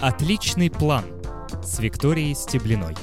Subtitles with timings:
[0.00, 1.04] Отличный план
[1.62, 2.94] с Викторией Стеблиной.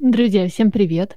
[0.00, 1.16] Друзья, всем привет!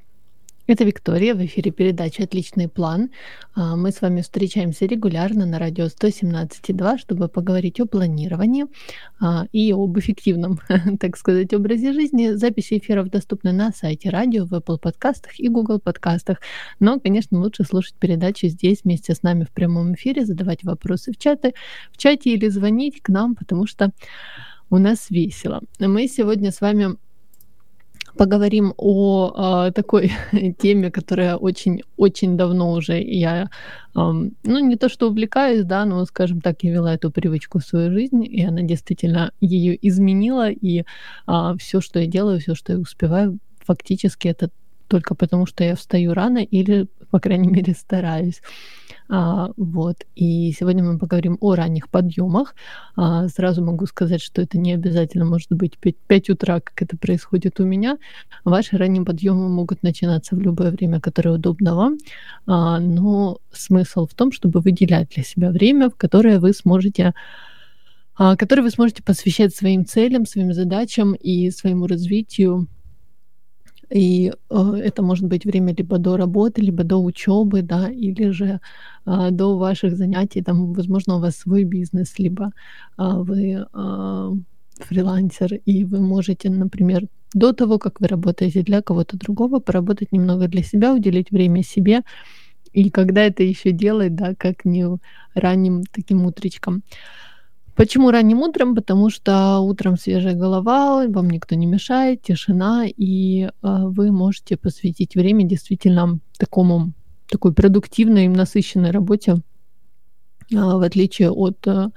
[0.66, 3.10] Это Виктория, в эфире передача «Отличный план».
[3.54, 8.68] А, мы с вами встречаемся регулярно на радио 117.2, чтобы поговорить о планировании
[9.20, 10.62] а, и об эффективном,
[11.02, 12.30] так сказать, образе жизни.
[12.30, 16.38] Записи эфиров доступны на сайте радио, в Apple подкастах и Google подкастах.
[16.80, 21.18] Но, конечно, лучше слушать передачи здесь вместе с нами в прямом эфире, задавать вопросы в
[21.18, 21.56] чаты,
[21.92, 23.92] в чате или звонить к нам, потому что
[24.70, 25.62] у нас весело.
[25.80, 26.96] Мы сегодня с вами
[28.18, 30.12] поговорим о э, такой
[30.60, 33.48] теме, которая очень-очень давно уже я, э,
[33.96, 37.92] ну, не то что увлекаюсь, да, но, скажем так, я вела эту привычку в свою
[37.92, 40.84] жизнь, и она действительно ее изменила, и э,
[41.28, 44.50] а, все, что я делаю, все, что я успеваю, фактически это
[44.88, 48.42] только потому, что я встаю рано или, по крайней мере, стараюсь.
[49.08, 49.98] А, вот.
[50.16, 52.56] И сегодня мы поговорим о ранних подъемах.
[52.96, 56.98] А, сразу могу сказать, что это не обязательно может быть 5, 5 утра, как это
[56.98, 58.00] происходит у меня.
[58.46, 61.98] Ваши ранние подъемы могут начинаться в любое время, которое удобно вам.
[62.48, 67.14] А, но смысл в том, чтобы выделять для себя время, в которое вы сможете
[68.16, 72.68] а, который вы сможете посвящать своим целям, своим задачам и своему развитию
[73.94, 78.60] и э, это может быть время либо до работы, либо до учебы, да, или же
[79.06, 80.42] э, до ваших занятий.
[80.42, 82.52] Там, возможно, у вас свой бизнес, либо
[82.98, 84.32] э, вы э,
[84.80, 90.48] фрилансер, и вы можете, например, до того, как вы работаете для кого-то другого, поработать немного
[90.48, 92.02] для себя, уделить время себе.
[92.74, 94.88] И когда это еще делать, да, как не
[95.36, 96.82] ранним таким утречком.
[97.76, 98.76] Почему ранним утром?
[98.76, 105.16] Потому что утром свежая голова, вам никто не мешает, тишина, и э, вы можете посвятить
[105.16, 106.94] время действительно такому
[107.34, 111.90] такой продуктивной, насыщенной работе, э, в отличие от э,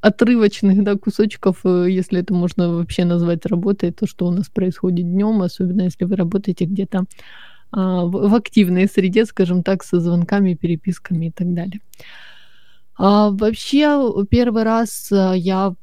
[0.00, 5.06] отрывочных да, кусочков, э, если это можно вообще назвать работой, то, что у нас происходит
[5.06, 7.04] днем, особенно если вы работаете где-то
[7.72, 11.80] в, в активной среде, скажем так, со звонками, переписками и так далее.
[12.96, 15.74] А, вообще, первый раз а, я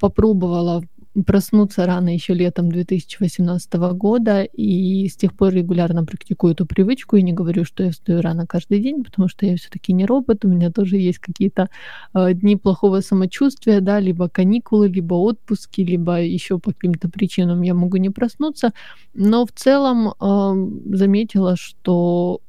[0.00, 0.82] попробовала
[1.26, 7.22] проснуться рано еще летом 2018 года, и с тех пор регулярно практикую эту привычку, и
[7.22, 10.48] не говорю, что я встаю рано каждый день, потому что я все-таки не робот, у
[10.48, 11.70] меня тоже есть какие-то
[12.14, 17.74] э, дни плохого самочувствия, да, либо каникулы, либо отпуски, либо еще по каким-то причинам я
[17.74, 18.72] могу не проснуться,
[19.14, 22.40] но в целом э, заметила, что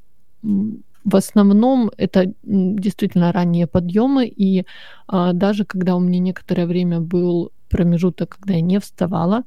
[1.06, 4.64] в основном это действительно ранние подъемы, и
[5.06, 9.44] а, даже когда у меня некоторое время был промежуток, когда я не вставала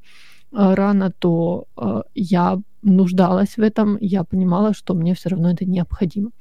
[0.53, 5.65] а, рано, то а, я нуждалась в этом, я понимала, что мне все равно это
[5.65, 6.31] необходимо.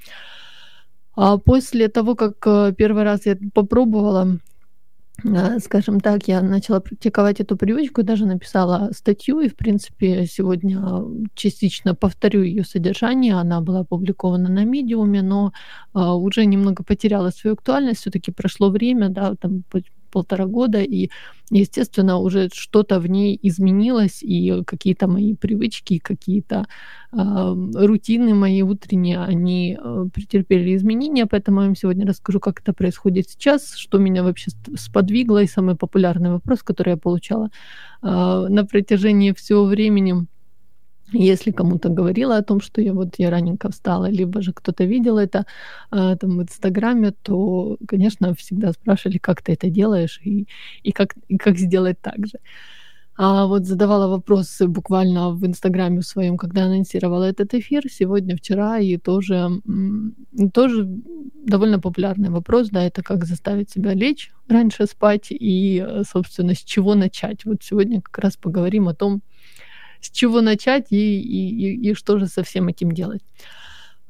[1.17, 4.58] А после того, как а, первый раз я попробовала Э,
[5.59, 10.81] скажем так, я начала практиковать эту привычку даже написала статью, и, в принципе, сегодня
[11.35, 13.35] частично повторю ее содержание.
[13.35, 15.53] Она была опубликована на медиуме, но
[15.93, 18.01] а, уже немного потеряла свою актуальность.
[18.01, 19.65] Все-таки прошло время, да, там
[20.09, 21.11] полтора года, и,
[21.51, 26.67] естественно, уже что-то в ней изменилось, и какие-то мои привычки, какие-то
[27.13, 27.17] э,
[27.75, 33.29] рутины мои утренние, они э, претерпели изменения, поэтому я вам сегодня расскажу, как это происходит
[33.29, 37.51] сейчас, что меня вообще сподвигло, и самый популярный вопрос, который я получала
[38.03, 40.27] э, на протяжении всего времени–
[41.13, 45.19] если кому-то говорила о том, что я вот я раненько встала, либо же кто-то видел
[45.19, 45.47] это
[45.91, 50.47] а, там в Инстаграме, то, конечно, всегда спрашивали, как ты это делаешь и,
[50.83, 52.39] и, как, и как сделать так же.
[53.21, 58.97] А вот задавала вопросы буквально в Инстаграме своем, когда анонсировала этот эфир, сегодня, вчера, и
[58.97, 59.61] тоже,
[60.55, 60.87] тоже
[61.35, 66.95] довольно популярный вопрос, да, это как заставить себя лечь раньше спать и, собственно, с чего
[66.95, 67.45] начать.
[67.45, 69.23] Вот сегодня как раз поговорим о том,
[70.01, 73.23] с чего начать и, и, и что же со всем этим делать.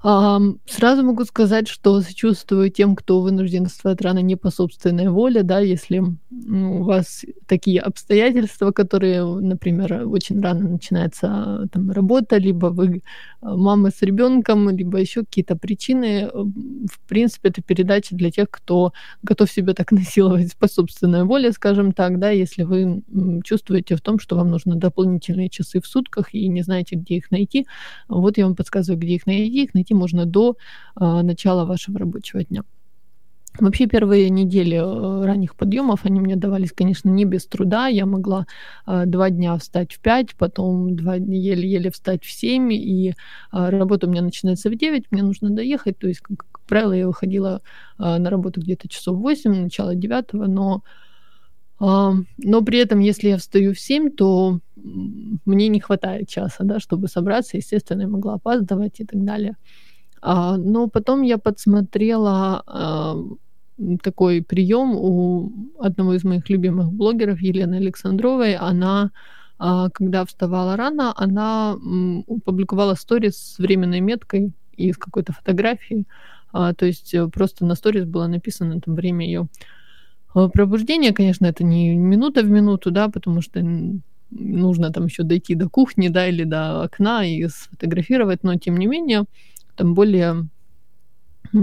[0.00, 5.58] Сразу могу сказать, что сочувствую тем, кто вынужден вставать рано не по собственной воле, да,
[5.58, 13.02] если ну, у вас такие обстоятельства, которые, например, очень рано начинается там работа, либо вы
[13.40, 16.30] а, мама с ребенком, либо еще какие-то причины.
[16.32, 18.92] В принципе, это передача для тех, кто
[19.22, 23.02] готов себя так насиловать по собственной воле, скажем так, да, если вы
[23.44, 27.32] чувствуете в том, что вам нужны дополнительные часы в сутках и не знаете, где их
[27.32, 27.66] найти.
[28.08, 29.64] Вот я вам подсказываю, где их найти.
[29.64, 30.56] Их найти найти можно до
[31.00, 32.62] э, начала вашего рабочего дня.
[33.60, 37.88] Вообще первые недели э, ранних подъемов, они мне давались, конечно, не без труда.
[37.88, 38.46] Я могла
[38.86, 43.14] э, два дня встать в 5, потом два еле-еле встать в 7, и
[43.52, 45.98] работа у меня начинается в 9, мне нужно доехать.
[45.98, 47.60] То есть, как, правило, я выходила
[47.98, 50.82] на работу где-то часов 8, начало 9, но
[51.80, 54.58] но при этом, если я встаю в 7, то
[55.44, 57.56] мне не хватает часа, да, чтобы собраться.
[57.56, 59.56] Естественно, я могла опаздывать и так далее.
[60.20, 63.16] А, но потом я подсмотрела а,
[64.02, 68.56] такой прием у одного из моих любимых блогеров Елены Александровой.
[68.56, 69.10] Она
[69.58, 71.72] а, когда вставала рано, она
[72.28, 76.06] опубликовала сторис с временной меткой и с какой-то фотографией.
[76.52, 79.48] А, то есть э, просто на сторис было написано там время ее
[80.38, 81.12] э, пробуждения.
[81.12, 83.60] Конечно, это не минута в минуту, да, потому что
[84.30, 88.86] нужно там еще дойти до кухни, да, или до окна и сфотографировать, но тем не
[88.86, 89.24] менее,
[89.76, 90.48] там более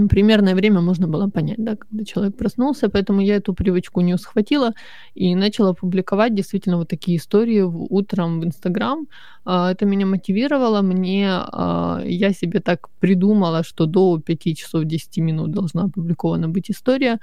[0.10, 4.74] примерное время можно было понять, да, когда человек проснулся, поэтому я эту привычку не схватила
[5.14, 9.08] и начала публиковать действительно вот такие истории утром в Инстаграм.
[9.46, 15.18] А, это меня мотивировало, мне, а, я себе так придумала, что до 5 часов 10
[15.20, 17.20] минут должна опубликована быть история,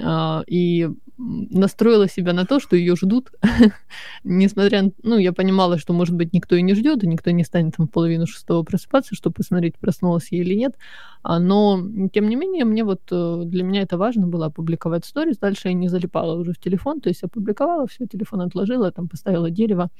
[0.00, 3.32] а, и настроила себя на то, что ее ждут,
[4.24, 7.44] несмотря на, ну, я понимала, что, может быть, никто и не ждет, и никто не
[7.44, 10.76] станет там в половину шестого просыпаться, чтобы посмотреть, проснулась я или нет,
[11.24, 11.80] но,
[12.12, 15.74] тем не менее, мне вот, э, для меня это важно было опубликовать сторис, дальше я
[15.74, 19.90] не залипала уже в телефон, то есть опубликовала, все, телефон отложила, там поставила дерево,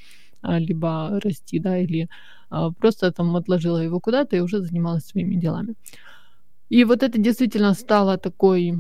[0.46, 2.08] либо расти, да, или
[2.50, 5.75] а, просто там отложила его куда-то и уже занималась своими делами.
[6.69, 8.73] И вот это действительно стало такой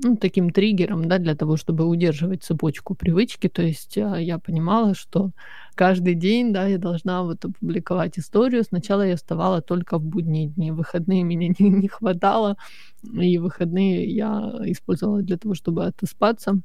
[0.00, 3.48] ну, таким триггером, да, для того, чтобы удерживать цепочку привычки.
[3.48, 5.30] То есть а, я понимала, что
[5.74, 8.62] каждый день, да, я должна вот опубликовать историю.
[8.62, 12.56] Сначала я вставала только в будние дни, выходные меня не, не хватало,
[13.02, 16.60] и выходные я использовала для того, чтобы отоспаться.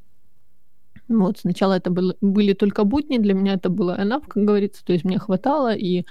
[1.10, 4.94] Вот, сначала это было, были только будни, для меня это было enough, как говорится, то
[4.94, 6.06] есть мне хватало, и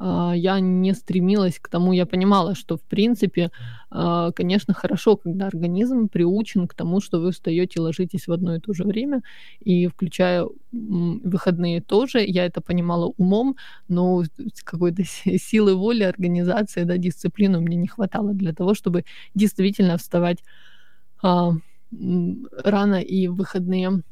[0.00, 3.50] э, я не стремилась к тому, я понимала, что, в принципе,
[3.90, 8.60] э, конечно, хорошо, когда организм приучен к тому, что вы встаете ложитесь в одно и
[8.60, 9.22] то же время,
[9.60, 13.56] и включая выходные тоже, я это понимала умом,
[13.88, 14.22] но
[14.64, 19.04] какой-то силы воли, организации, да, дисциплины мне не хватало для того, чтобы
[19.34, 20.38] действительно вставать
[21.22, 21.50] э,
[21.90, 24.02] рано и выходные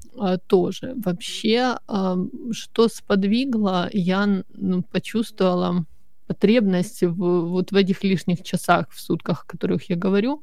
[0.46, 0.94] тоже.
[0.96, 2.16] Вообще, а,
[2.52, 5.84] что сподвигло, я ну, почувствовала
[6.26, 10.42] потребность в, вот в этих лишних часах в сутках, о которых я говорю.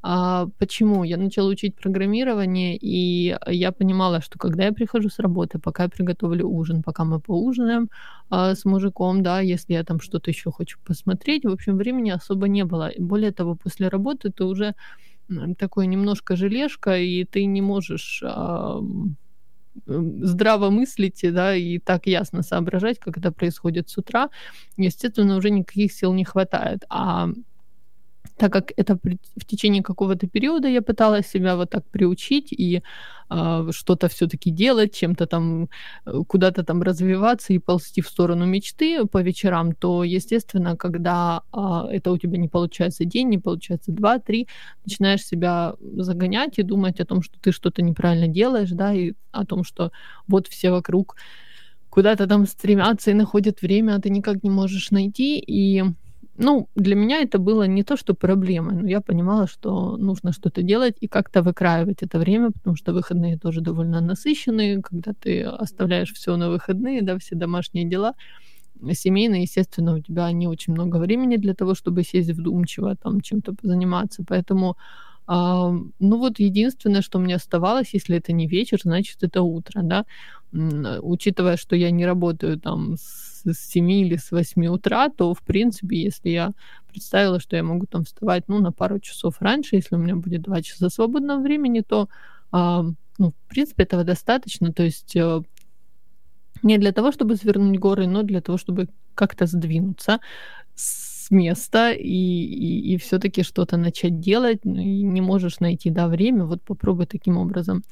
[0.00, 1.04] А, почему?
[1.04, 5.88] Я начала учить программирование, и я понимала, что когда я прихожу с работы, пока я
[5.88, 7.88] приготовлю ужин, пока мы поужинаем
[8.30, 12.46] а, с мужиком, да, если я там что-то еще хочу посмотреть, в общем, времени особо
[12.48, 12.92] не было.
[12.98, 14.74] Более того, после работы ты уже
[15.58, 18.80] такой немножко желешка, и ты не можешь а,
[19.86, 24.30] здраво мыслить, да, и так ясно соображать, как это происходит с утра,
[24.76, 26.84] естественно, уже никаких сил не хватает.
[26.88, 27.28] А
[28.38, 28.98] так как это
[29.36, 32.82] в течение какого-то периода я пыталась себя вот так приучить и
[33.30, 35.68] э, что-то все-таки делать, чем-то там
[36.06, 41.96] э, куда-то там развиваться и ползти в сторону мечты по вечерам, то, естественно, когда э,
[41.96, 44.46] это у тебя не получается день, не получается два, три,
[44.86, 49.44] начинаешь себя загонять и думать о том, что ты что-то неправильно делаешь, да, и о
[49.44, 49.90] том, что
[50.28, 51.16] вот все вокруг
[51.90, 55.82] куда-то там стремятся и находят время, а ты никак не можешь найти, и
[56.38, 60.62] ну, для меня это было не то, что проблема, но я понимала, что нужно что-то
[60.62, 66.12] делать и как-то выкраивать это время, потому что выходные тоже довольно насыщенные, когда ты оставляешь
[66.14, 68.14] все на выходные, да, все домашние дела,
[68.94, 73.54] семейные, естественно, у тебя не очень много времени для того, чтобы сесть вдумчиво, там, чем-то
[73.54, 74.76] позаниматься, поэтому
[75.30, 80.04] ну вот единственное, что мне оставалось, если это не вечер, значит это утро, да.
[80.52, 85.42] Учитывая, что я не работаю там с, с 7 или с 8 утра, то в
[85.42, 86.52] принципе, если я
[86.88, 90.42] представила, что я могу там вставать, ну, на пару часов раньше, если у меня будет
[90.42, 92.08] 2 часа свободного времени, то,
[92.50, 92.82] а,
[93.18, 94.72] ну, в принципе, этого достаточно.
[94.72, 95.42] То есть э,
[96.62, 100.20] не для того, чтобы свернуть горы, но для того, чтобы как-то сдвинуться
[100.74, 106.08] с места и, и, и все-таки что-то начать делать, ну, и не можешь найти да,
[106.08, 107.82] время, вот попробуй таким образом.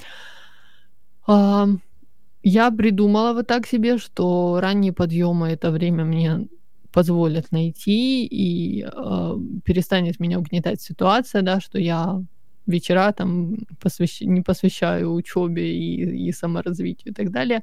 [2.49, 6.47] Я придумала вот так себе, что ранние подъемы это время мне
[6.93, 12.23] позволят найти и э, перестанет меня угнетать ситуация, да, что я
[12.67, 14.21] вечера там посвящ...
[14.21, 17.63] не посвящаю учебе и, и саморазвитию и так далее.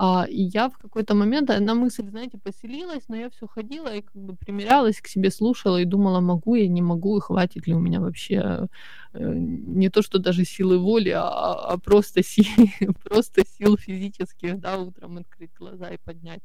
[0.00, 4.02] А, и я в какой-то момент, одна мысль, знаете, поселилась, но я все ходила и
[4.02, 7.74] как бы примерялась к себе, слушала и думала, могу я, не могу, и хватит ли
[7.74, 8.68] у меня вообще
[9.12, 12.44] э, не то, что даже силы воли, а, а просто, сил,
[13.04, 16.42] просто сил физических, да, утром открыть глаза и поднять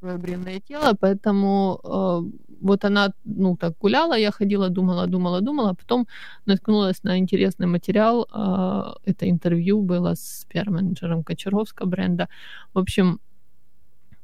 [0.00, 2.20] свое бренное тело, поэтому э,
[2.60, 6.06] вот она, ну, так гуляла, я ходила, думала, думала, думала, а потом
[6.46, 12.28] наткнулась на интересный материал, э, это интервью было с пиар-менеджером Кочаровска бренда.
[12.74, 13.20] В общем,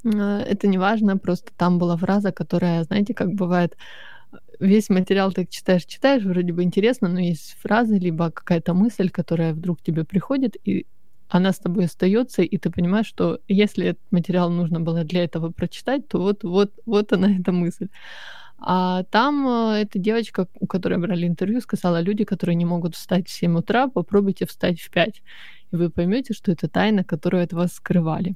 [0.04, 3.76] э, это не важно, просто там была фраза, которая, знаете, как бывает,
[4.60, 9.52] весь материал ты читаешь, читаешь, вроде бы интересно, но есть фразы, либо какая-то мысль, которая
[9.52, 10.86] вдруг тебе приходит, и
[11.28, 15.50] она с тобой остается, и ты понимаешь, что если этот материал нужно было для этого
[15.50, 17.88] прочитать, то вот, вот, вот она, эта мысль.
[18.58, 23.28] А там э, эта девочка, у которой брали интервью, сказала, люди, которые не могут встать
[23.28, 25.22] в 7 утра, попробуйте встать в 5.
[25.72, 28.34] И вы поймете, что это тайна, которую от вас скрывали.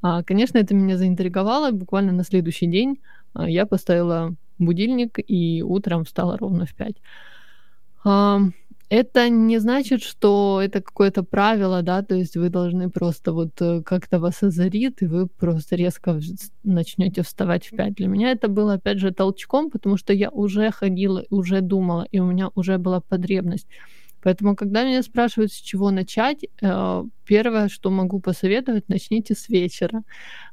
[0.00, 1.70] А, конечно, это меня заинтриговало.
[1.70, 3.00] Буквально на следующий день
[3.34, 6.96] а, я поставила будильник и утром встала ровно в 5.
[8.94, 13.80] Это не значит, что это какое-то правило, да, то есть вы должны просто вот э,
[13.82, 16.20] как-то вас озарит, и вы просто резко
[16.62, 17.94] начнете вставать в 5.
[17.94, 22.20] Для меня это было, опять же, толчком, потому что я уже ходила, уже думала, и
[22.20, 23.66] у меня уже была потребность.
[24.22, 30.02] Поэтому, когда меня спрашивают, с чего начать, э, первое, что могу посоветовать, начните с вечера.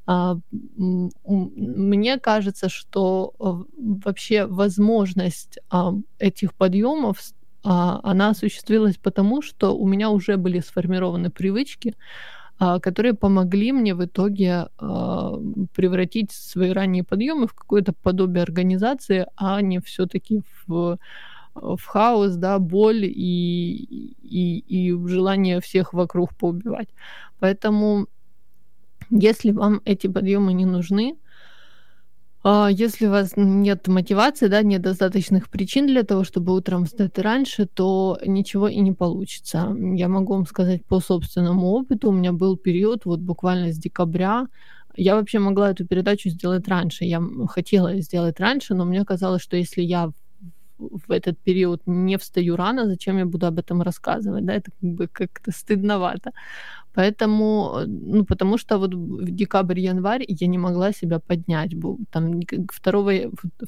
[0.05, 0.37] А,
[0.77, 7.19] мне кажется, что э, вообще возможность а, этих подъемов
[7.63, 11.95] она осуществилась потому, что у меня уже были сформированы привычки,
[12.57, 15.33] а, которые помогли мне в итоге а,
[15.75, 20.97] превратить свои ранние подъемы в какое-то подобие организации, а не все-таки в
[21.55, 26.87] в хаос, да, боль и, и, и желание всех вокруг поубивать.
[27.39, 28.07] Поэтому,
[29.09, 31.28] если вам эти подъемы не нужны, а,
[32.43, 37.65] если у вас нет мотивации, да, нет достаточных причин для того, чтобы утром встать раньше,
[37.65, 39.75] то ничего и не получится.
[39.77, 42.09] Я могу вам сказать по собственному опыту.
[42.09, 44.47] У меня был период вот буквально с декабря.
[44.95, 47.05] Я вообще могла эту передачу сделать раньше.
[47.05, 50.11] Я хотела сделать раньше, но мне казалось, что если я
[50.79, 54.89] в этот период не встаю рано, зачем я буду об этом рассказывать, да, это как
[54.91, 56.31] бы как-то стыдновато.
[56.93, 61.71] Поэтому, ну, потому что вот в декабрь-январь я не могла себя поднять.
[62.11, 63.13] Там 2,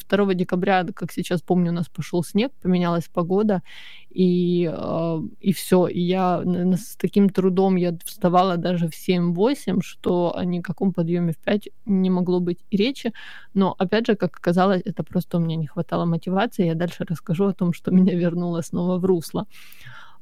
[0.10, 3.62] 2 декабря, как сейчас помню, у нас пошел снег, поменялась погода,
[4.10, 5.88] и, э, и все.
[5.88, 6.44] И я
[6.76, 12.10] с таким трудом я вставала даже в 7-8, что о никаком подъеме в 5 не
[12.10, 13.14] могло быть и речи.
[13.54, 16.66] Но, опять же, как оказалось, это просто у меня не хватало мотивации.
[16.66, 19.46] Я дальше расскажу о том, что меня вернуло снова в русло.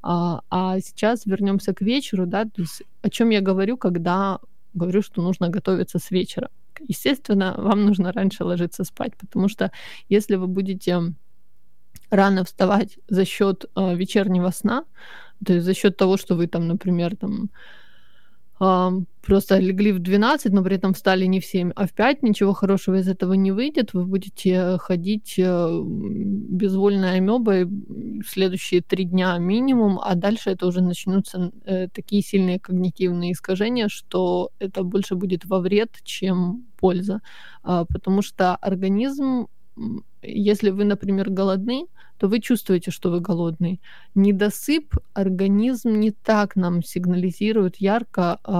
[0.01, 4.39] А, а сейчас вернемся к вечеру, да, то есть о чем я говорю, когда
[4.73, 6.49] говорю, что нужно готовиться с вечера.
[6.87, 9.71] Естественно, вам нужно раньше ложиться спать, потому что
[10.07, 11.13] если вы будете
[12.09, 14.85] рано вставать за счет э, вечернего сна,
[15.45, 17.49] то есть за счет того, что вы там, например, там
[18.59, 22.53] просто легли в 12, но при этом встали не в 7, а в 5, ничего
[22.53, 23.93] хорошего из этого не выйдет.
[23.93, 27.69] Вы будете ходить э, безвольной амебой
[28.25, 34.49] следующие три дня минимум, а дальше это уже начнутся э, такие сильные когнитивные искажения, что
[34.59, 37.21] это больше будет во вред, чем польза.
[37.63, 39.47] А, потому что организм,
[40.21, 41.87] если вы, например, голодны,
[42.19, 43.79] то вы чувствуете, что вы голодный.
[44.15, 48.51] Недосып организм не так нам сигнализирует ярко э,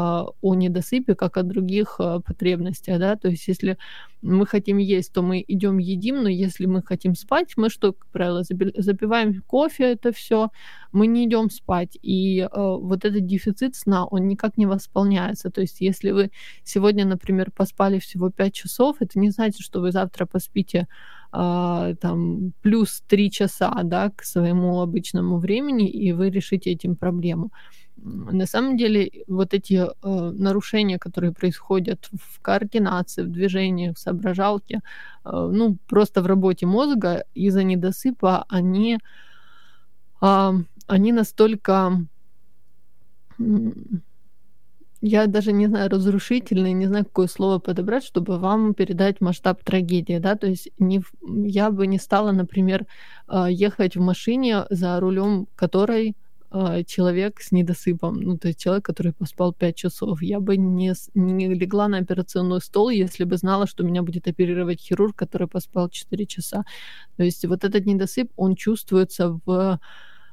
[0.42, 3.78] о недосыпе, как о других э, потребностях, да, то есть если
[4.22, 8.08] мы хотим есть, то мы идем едим, но если мы хотим спать, мы что, как
[8.08, 10.50] правило, запиваем кофе, это все,
[10.94, 15.62] мы не идем спать, и э, вот этот дефицит сна, он никак не восполняется, то
[15.62, 16.32] есть если вы
[16.64, 20.88] сегодня, например, поспали всего 5 часов, это не значит, что вы завтра поспите
[21.32, 27.52] а, там плюс 3 часа да, к своему обычному времени, и вы решите этим проблему.
[28.32, 34.80] На самом деле вот эти э, нарушения, которые происходят в координации, в движении, в соображалке,
[35.26, 39.00] э, ну просто в работе мозга из-за недосыпа, они,
[40.22, 40.52] э,
[40.88, 41.92] они настолько
[45.02, 50.18] я даже не знаю, разрушительный, не знаю, какое слово подобрать, чтобы вам передать масштаб трагедии,
[50.20, 52.86] да, то есть не, я бы не стала, например,
[53.28, 56.16] а, ехать в машине за рулем которой
[56.52, 60.22] а, человек с недосыпом, ну, то есть человек, который поспал 5 часов.
[60.22, 64.82] Я бы не, не легла на операционный стол, если бы знала, что меня будет оперировать
[64.82, 66.66] хирург, который поспал 4 часа.
[67.18, 69.80] То есть вот этот недосып, он чувствуется в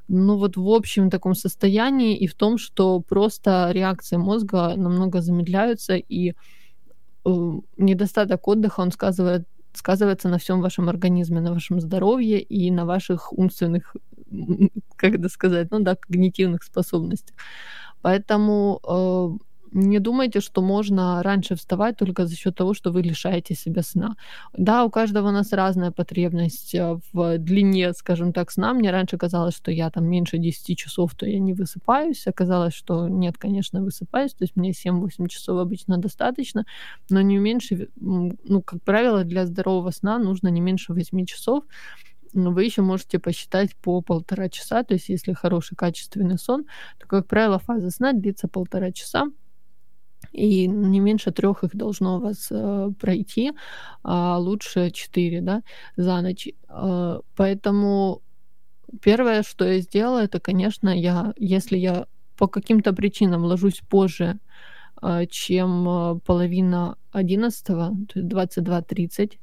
[0.09, 5.97] ну вот в общем таком состоянии и в том, что просто реакции мозга намного замедляются,
[5.97, 6.35] и э,
[7.77, 13.33] недостаток отдыха, он сказывает, сказывается на всем вашем организме, на вашем здоровье и на ваших
[13.33, 13.97] умственных,
[14.97, 17.37] как это сказать, ну да, когнитивных способностях.
[18.03, 23.55] Поэтому э, не думайте, что можно раньше вставать только за счет того, что вы лишаете
[23.55, 24.17] себя сна.
[24.53, 28.73] Да, у каждого у нас разная потребность э, в длине, скажем так, сна.
[28.75, 32.27] Мне раньше казалось, что я там меньше 10 часов, то я не высыпаюсь.
[32.27, 34.33] Оказалось, что нет, конечно, высыпаюсь.
[34.33, 36.65] То есть мне 7-8 часов обычно достаточно,
[37.11, 41.65] но не меньше, ну, как правило, для здорового сна нужно не меньше 8 часов
[42.35, 44.83] вы еще можете посчитать по полтора часа.
[44.83, 46.67] То есть, если хороший качественный сон,
[46.99, 49.31] то, как правило, фаза сна длится полтора часа
[50.37, 53.53] и не меньше трех их должно у вас э, пройти,
[54.03, 55.63] а лучше четыре, да,
[55.97, 56.49] за ночь.
[56.69, 58.23] Э, поэтому
[59.01, 64.39] первое, что я сделала, это, конечно, я, если я по каким-то причинам ложусь позже,
[65.03, 69.37] э, чем э, половина одиннадцатого, то есть 22.30, Uh,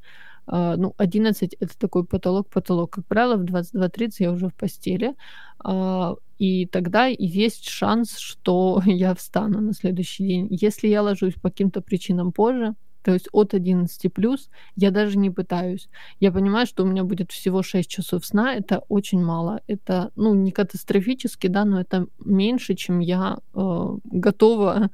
[0.47, 2.91] ну, 11 это такой потолок-потолок.
[2.91, 5.15] Как правило, в 22.30 я уже в постели.
[5.63, 10.47] Uh, и тогда есть шанс, что я встану на следующий день.
[10.50, 15.29] Если я ложусь по каким-то причинам позже, то есть от 11 плюс, я даже не
[15.29, 15.89] пытаюсь.
[16.19, 19.62] Я понимаю, что у меня будет всего 6 часов сна, это очень мало.
[19.67, 24.89] Это, ну, не катастрофически, да, но это меньше, чем я э, готова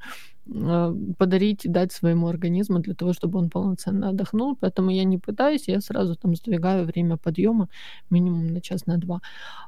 [1.18, 4.56] подарить, дать своему организму для того, чтобы он полноценно отдохнул.
[4.56, 7.68] Поэтому я не пытаюсь, я сразу там сдвигаю время подъема
[8.10, 9.20] минимум на час, на два.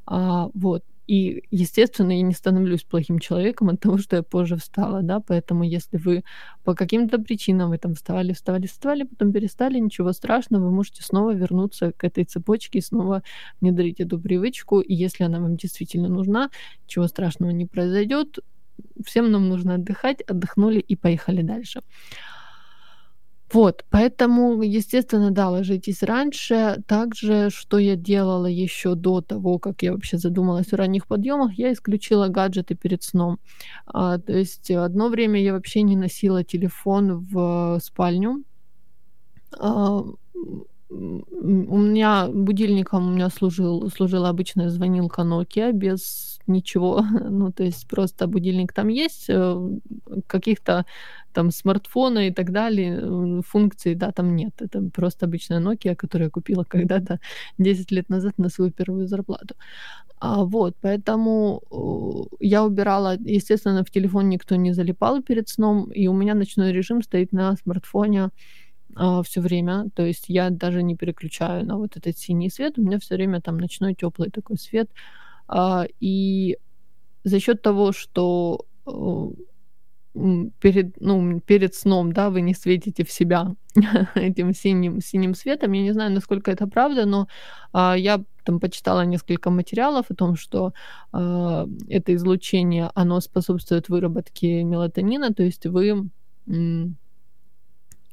[0.07, 0.83] А, вот.
[1.09, 5.65] И, естественно, я не становлюсь плохим человеком от того, что я позже встала, да, поэтому
[5.65, 6.23] если вы
[6.65, 11.35] по каким-то причинам вы там вставали, вставали, вставали, потом перестали, ничего страшного, вы можете снова
[11.35, 13.23] вернуться к этой цепочке и снова
[13.61, 16.51] внедрить эту привычку, и если она вам действительно нужна,
[16.85, 18.39] ничего страшного не произойдет,
[19.05, 21.81] всем нам нужно отдыхать, отдохнули и поехали дальше.
[23.53, 26.83] Вот, поэтому, естественно, да, ложитесь раньше.
[26.87, 31.71] Также, что я делала еще до того, как я вообще задумалась о ранних подъемах, я
[31.73, 33.39] исключила гаджеты перед сном.
[33.87, 38.43] А, то есть одно время я вообще не носила телефон в спальню.
[39.59, 40.03] А,
[40.93, 47.03] у меня будильником у меня служил, служила обычная звонилка Nokia без ничего.
[47.31, 49.57] Ну, то есть просто будильник там есть, э,
[50.27, 50.85] каких-то
[51.33, 54.53] там смартфона и так далее, э, функций, да, там нет.
[54.61, 57.19] Это просто обычная Nokia, которую я купила когда-то
[57.59, 59.55] 10 лет назад на свою первую зарплату.
[60.21, 66.09] А, вот, поэтому э, я убирала, естественно, в телефон никто не залипал перед сном, и
[66.09, 68.31] у меня ночной режим стоит на смартфоне
[68.95, 69.89] а, все время.
[69.95, 72.79] То есть я даже не переключаю на вот этот синий свет.
[72.79, 74.91] У меня все время там ночной теплый такой свет.
[75.49, 76.59] А, и
[77.25, 78.93] за счет того, что э,
[80.61, 83.55] перед, ну, перед сном, да, вы не светите в себя
[84.15, 85.73] этим синим, синим светом.
[85.73, 87.29] Я не знаю, насколько это правда, но
[87.73, 90.75] а, я там почитала несколько материалов о том, что
[91.13, 96.11] а, это излучение, оно способствует выработке мелатонина, то есть вы
[96.47, 96.53] а,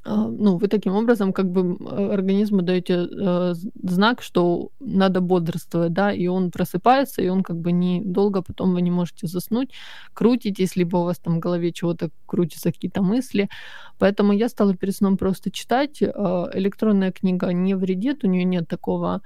[0.06, 1.78] ну, вы таким образом как бы
[2.14, 7.72] организму даете э, знак, что надо бодрствовать, да, и он просыпается, и он как бы
[7.72, 9.72] недолго потом вы не можете заснуть,
[10.14, 13.50] крутитесь, либо у вас там в голове чего-то крутятся какие-то мысли.
[14.00, 16.02] Поэтому я стала перед сном просто читать.
[16.02, 16.06] Э,
[16.54, 19.22] электронная книга не вредит, у нее нет такого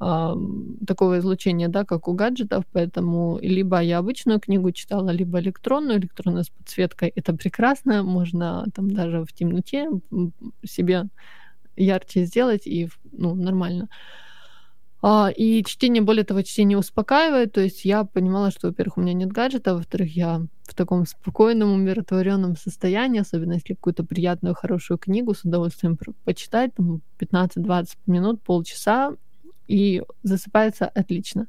[0.00, 6.44] такого излучения, да, как у гаджетов, поэтому либо я обычную книгу читала, либо электронную, электронную
[6.44, 7.12] с подсветкой.
[7.14, 9.90] Это прекрасно, можно там даже в темноте
[10.64, 11.08] себе
[11.76, 13.88] ярче сделать и ну, нормально.
[15.02, 17.52] А, и чтение, более того, чтение успокаивает.
[17.52, 21.72] То есть я понимала, что, во-первых, у меня нет гаджета, во-вторых, я в таком спокойном,
[21.72, 29.14] умиротворенном состоянии, особенно если какую-то приятную, хорошую книгу с удовольствием почитать, там 15-20 минут, полчаса,
[29.70, 31.46] и засыпается отлично.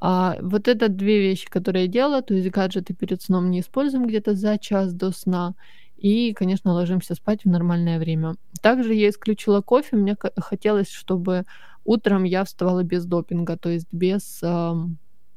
[0.00, 4.06] А вот это две вещи, которые я делала, то есть гаджеты перед сном не используем
[4.06, 5.54] где-то за час до сна,
[5.96, 8.34] и, конечно, ложимся спать в нормальное время.
[8.60, 11.44] Также я исключила кофе, мне хотелось, чтобы
[11.84, 14.72] утром я вставала без допинга, то есть без э,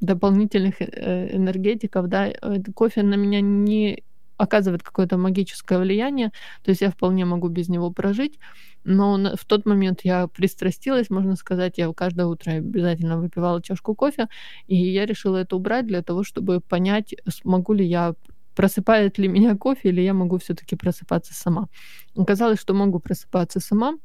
[0.01, 2.31] дополнительных э, энергетиков, да,
[2.73, 4.03] кофе на меня не
[4.37, 6.31] оказывает какое-то магическое влияние,
[6.63, 8.39] то есть я вполне могу без него прожить,
[8.83, 14.27] но в тот момент я пристрастилась, можно сказать, я каждое утро обязательно выпивала чашку кофе,
[14.67, 18.13] и я решила это убрать для того, чтобы понять, смогу ли я
[18.55, 21.67] просыпает ли меня кофе, или я могу все-таки просыпаться сама.
[22.15, 23.95] Оказалось, что могу просыпаться сама,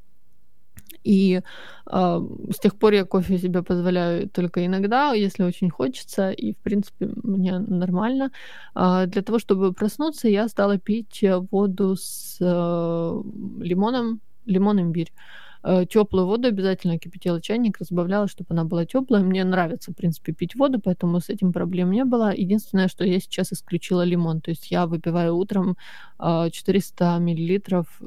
[1.05, 1.41] и
[1.87, 6.59] э, с тех пор я кофе себе позволяю только иногда, если очень хочется, и в
[6.59, 8.31] принципе мне нормально.
[8.75, 13.23] Э, для того, чтобы проснуться, я стала пить воду с э,
[13.65, 15.13] лимоном, лимон имбирь.
[15.13, 19.23] э, теплую воду обязательно кипятила чайник, разбавляла, чтобы она была теплая.
[19.23, 22.35] Мне нравится, в принципе, пить воду, поэтому с этим проблем не было.
[22.35, 24.41] Единственное, что я сейчас исключила лимон.
[24.41, 25.77] То есть я выпиваю утром
[26.19, 28.01] 400 миллилитров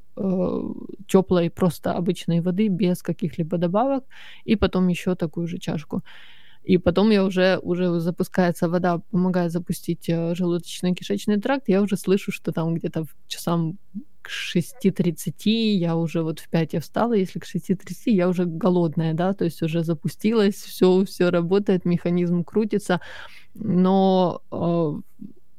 [1.08, 4.04] теплой просто обычной воды без каких-либо добавок,
[4.46, 6.02] и потом еще такую же чашку.
[6.64, 12.32] И потом я уже, уже запускается вода, помогает запустить э, желудочно-кишечный тракт, я уже слышу,
[12.32, 13.78] что там где-то часам
[14.24, 19.14] к 6.30 я уже вот в 5 я встала, если к 6.30 я уже голодная,
[19.14, 23.00] да, то есть уже запустилась, все, все работает, механизм крутится,
[23.56, 25.02] но э,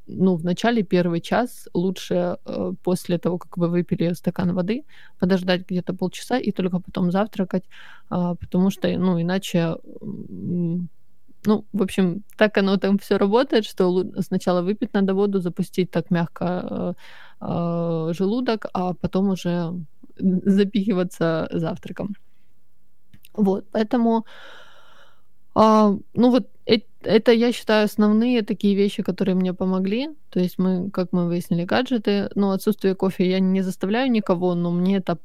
[0.07, 4.85] ну, в начале первый час лучше э, после того, как вы выпили стакан воды,
[5.18, 7.64] подождать где-то полчаса и только потом завтракать,
[8.11, 9.77] э, потому что, ну, иначе
[11.46, 16.11] ну, в общем, так оно там все работает, что сначала выпить надо воду, запустить так
[16.11, 16.94] мягко
[17.44, 19.74] э, желудок, а потом уже
[20.16, 22.14] запихиваться завтраком.
[23.35, 24.24] Вот, поэтому,
[25.57, 30.09] э, ну вот э, это, я считаю, основные такие вещи, которые мне помогли.
[30.30, 34.70] То есть мы, как мы выяснили, гаджеты, ну, отсутствие кофе я не заставляю никого, но
[34.70, 35.18] мне это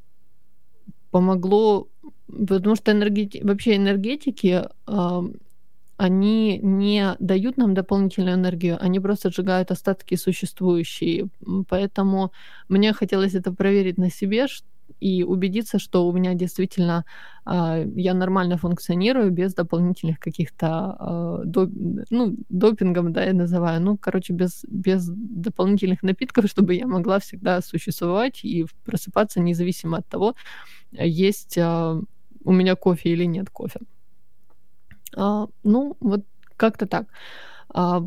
[1.12, 1.88] помогло,
[2.27, 3.41] потому что энергети...
[3.43, 5.21] вообще энергетики э,
[5.99, 11.27] они не дают нам дополнительную энергию, они просто сжигают остатки существующие.
[11.67, 12.31] Поэтому
[12.69, 14.47] мне хотелось это проверить на себе
[15.01, 17.03] и убедиться, что у меня действительно
[17.45, 21.69] э, я нормально функционирую без дополнительных каких-то э, доп,
[22.09, 27.62] ну, допингом, да, я называю, ну, короче, без, без дополнительных напитков, чтобы я могла всегда
[27.62, 30.35] существовать и просыпаться независимо от того,
[30.91, 32.01] есть э,
[32.45, 33.79] у меня кофе или нет кофе.
[35.17, 36.21] А, ну, вот
[36.57, 37.07] как-то так.
[37.73, 38.03] А,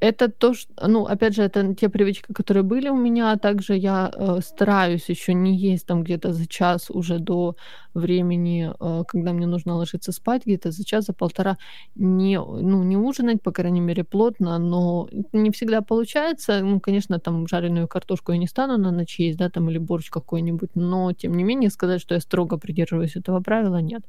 [0.00, 3.74] это то, что, ну, опять же, это те привычки, которые были у меня, а также
[3.76, 7.56] я э, стараюсь еще не есть там где-то за час уже до
[7.94, 11.56] времени, э, когда мне нужно ложиться спать, где-то за час, за полтора,
[11.94, 16.60] не, ну, не ужинать, по крайней мере, плотно, но не всегда получается.
[16.60, 20.10] Ну, конечно, там жареную картошку я не стану на ночь есть, да, там, или борщ
[20.10, 24.02] какой-нибудь, но, тем не менее, сказать, что я строго придерживаюсь этого правила, нет.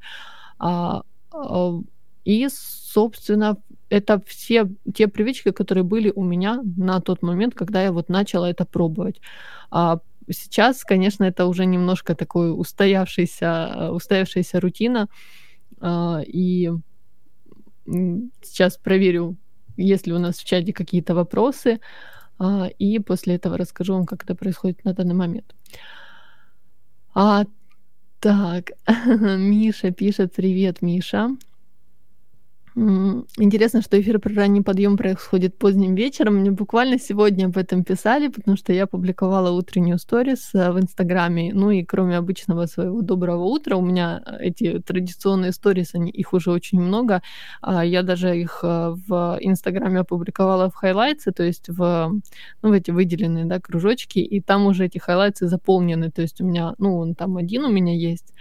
[0.58, 1.02] А,
[2.24, 3.56] и, собственно,
[3.88, 8.50] это все те привычки, которые были у меня на тот момент, когда я вот начала
[8.50, 9.20] это пробовать.
[9.70, 15.08] А сейчас, конечно, это уже немножко такой устоявшаяся, устоявшаяся рутина.
[15.80, 16.70] А, и
[18.42, 19.36] сейчас проверю,
[19.76, 21.80] есть ли у нас в чате какие-то вопросы.
[22.38, 25.54] А, и после этого расскажу вам, как это происходит на данный момент.
[28.20, 28.72] Так,
[29.06, 31.30] Миша пишет, привет, Миша.
[32.78, 36.36] Интересно, что эфир про ранний подъем происходит поздним вечером.
[36.36, 41.54] Мне буквально сегодня об этом писали, потому что я публиковала утреннюю сторис э, в Инстаграме.
[41.54, 46.50] Ну и кроме обычного своего доброго утра, у меня эти традиционные сторис, они, их уже
[46.50, 47.22] очень много.
[47.62, 52.12] А я даже их э, в Инстаграме опубликовала в хайлайты, то есть в,
[52.60, 56.10] ну, в эти выделенные да, кружочки, и там уже эти хайлайты заполнены.
[56.10, 58.34] То есть у меня, ну, он там один у меня есть,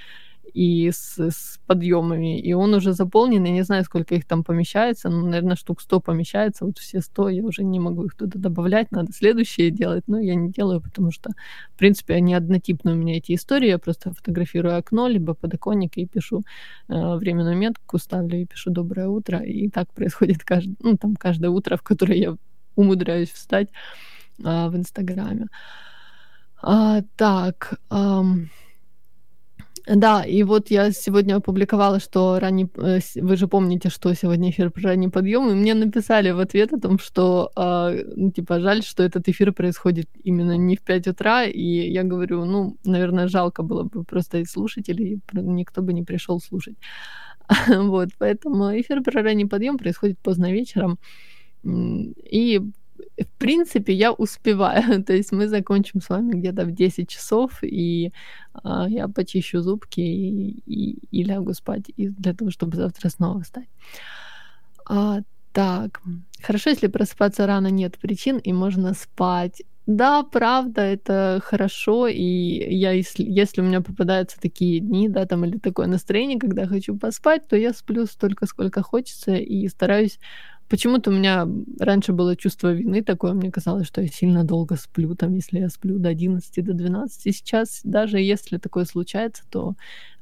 [0.56, 5.10] и с, с подъемами, и он уже заполнен, я не знаю, сколько их там помещается,
[5.10, 8.91] ну, наверное, штук 100 помещается, вот все 100, я уже не могу их туда добавлять,
[8.91, 11.32] надо следующие делать, но я не делаю, потому что,
[11.74, 16.06] в принципе, они однотипные у меня эти истории, я просто фотографирую окно, либо подоконник и
[16.06, 16.44] пишу
[16.88, 21.50] э, временную метку, ставлю и пишу «Доброе утро», и так происходит каждый, ну, там, каждое
[21.50, 22.38] утро, в которое я
[22.78, 23.68] умудряюсь встать
[24.39, 25.48] э, в Инстаграме.
[26.62, 28.50] А, так, эм,
[29.88, 32.67] да, и вот я сегодня опубликовала, что ранний...
[32.78, 36.74] Э, вы же помните, что сегодня эфир про ранний подъем, и мне написали в ответ
[36.74, 41.43] о том, что, э, типа, жаль, что этот эфир происходит именно не в 5 утра,
[41.43, 46.39] и я говорю, ну, наверное, жалко было бы просто и слушателей, никто бы не пришел
[46.39, 46.76] слушать.
[47.67, 50.98] Вот, поэтому эфир про ранний подъем происходит поздно вечером,
[51.63, 52.62] и
[53.18, 55.04] в принципе, я успеваю.
[55.08, 58.12] То есть мы закончим с вами где-то в 10 часов, и
[58.54, 63.42] а, я почищу зубки и, и, и лягу спать и для того, чтобы завтра снова
[63.42, 63.70] встать.
[64.88, 65.20] А,
[65.54, 66.02] так,
[66.42, 69.64] хорошо, если просыпаться рано нет причин, и можно спать.
[69.88, 72.24] Да, правда, это хорошо, и
[72.76, 76.98] я, если, если у меня попадаются такие дни, да, там, или такое настроение, когда хочу
[76.98, 80.20] поспать, то я сплю столько, сколько хочется, и стараюсь
[80.76, 81.48] Почему-то у меня
[81.80, 85.70] раньше было чувство вины такое, мне казалось, что я сильно долго сплю, там, если я
[85.70, 87.28] сплю до 11, до 12.
[87.28, 89.76] И сейчас, даже если такое случается, то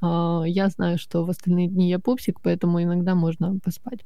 [0.04, 4.06] э, я знаю, что в остальные дни я пупсик, поэтому иногда можно поспать.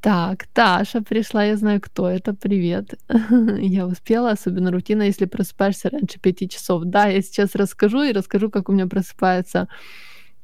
[0.00, 2.34] Так, Таша пришла, я знаю, кто это.
[2.34, 2.98] Привет.
[3.60, 6.82] Я успела, особенно рутина, если просыпаешься раньше пяти часов.
[6.86, 9.68] Да, я сейчас расскажу и расскажу, как у меня просыпается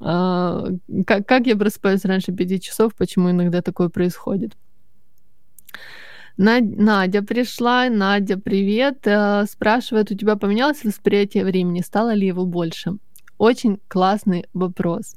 [0.00, 0.66] а,
[1.06, 4.56] как, как я просыпаюсь раньше пяти часов, почему иногда такое происходит.
[6.38, 7.88] Надя пришла.
[7.90, 9.06] Надя, привет.
[9.06, 11.80] Э, спрашивает, у тебя поменялось восприятие времени?
[11.80, 12.92] Стало ли его больше?
[13.38, 15.16] Очень классный вопрос.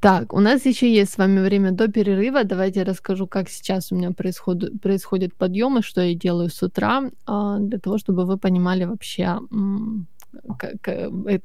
[0.00, 2.44] Так, у нас еще есть с вами время до перерыва.
[2.44, 6.62] Давайте я расскажу, как сейчас у меня происходит, происходит подъем и что я делаю с
[6.62, 9.38] утра, а, для того, чтобы вы понимали вообще,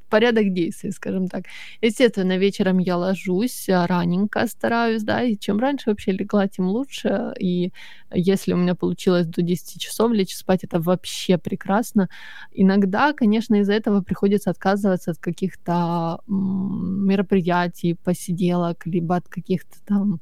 [0.08, 1.44] порядок действий, скажем так.
[1.82, 7.32] Естественно, вечером я ложусь а, раненько, стараюсь, да, и чем раньше вообще легла, тем лучше.
[7.38, 7.72] И
[8.12, 12.08] если у меня получилось до 10 часов лечь спать, это вообще прекрасно.
[12.52, 20.20] Иногда, конечно, из-за этого приходится отказываться от каких-то мероприятий, посиделок, либо от каких-то там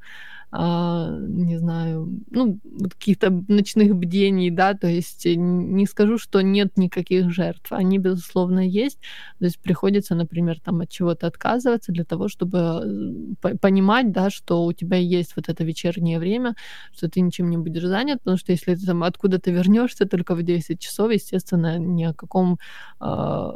[0.53, 7.73] не знаю, ну, каких-то ночных бдений, да, то есть не скажу, что нет никаких жертв,
[7.73, 8.99] они, безусловно, есть,
[9.39, 14.67] то есть приходится, например, там от чего-то отказываться для того, чтобы э, понимать, да, что
[14.67, 16.55] у тебя есть вот это вечернее время,
[16.95, 20.43] что ты ничем не будешь занят, потому что если ты там откуда-то вернешься только в
[20.43, 22.59] 10 часов, естественно, ни о каком
[23.01, 23.51] э,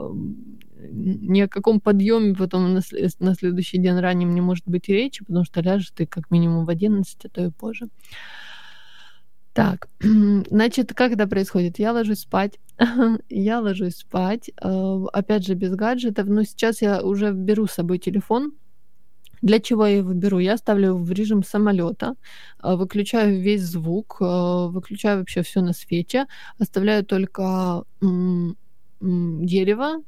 [0.79, 2.81] ни о каком подъеме потом на,
[3.21, 6.71] на следующий день ранним не может быть речи, потому что ляжешь ты как минимум в
[6.71, 7.89] 11, а то и позже.
[9.53, 9.89] Так,
[10.51, 11.79] значит, как это происходит?
[11.79, 12.59] Я ложусь спать,
[13.31, 17.99] я ложусь спать, э, опять же, без гаджетов, но сейчас я уже беру с собой
[17.99, 18.53] телефон,
[19.43, 20.39] для чего я его беру?
[20.39, 22.17] Я ставлю в режим самолета,
[22.63, 26.27] э, выключаю весь звук, э, выключаю вообще все на свете,
[26.59, 27.85] оставляю только
[29.01, 30.03] дерево,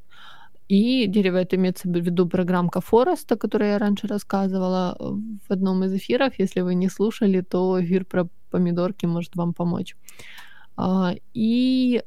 [0.69, 5.85] и дерево это имеется в виду программка Фореста, о которой я раньше рассказывала в одном
[5.85, 6.35] из эфиров.
[6.39, 9.97] Если вы не слушали, то эфир про помидорки может вам помочь.
[10.77, 12.03] А, и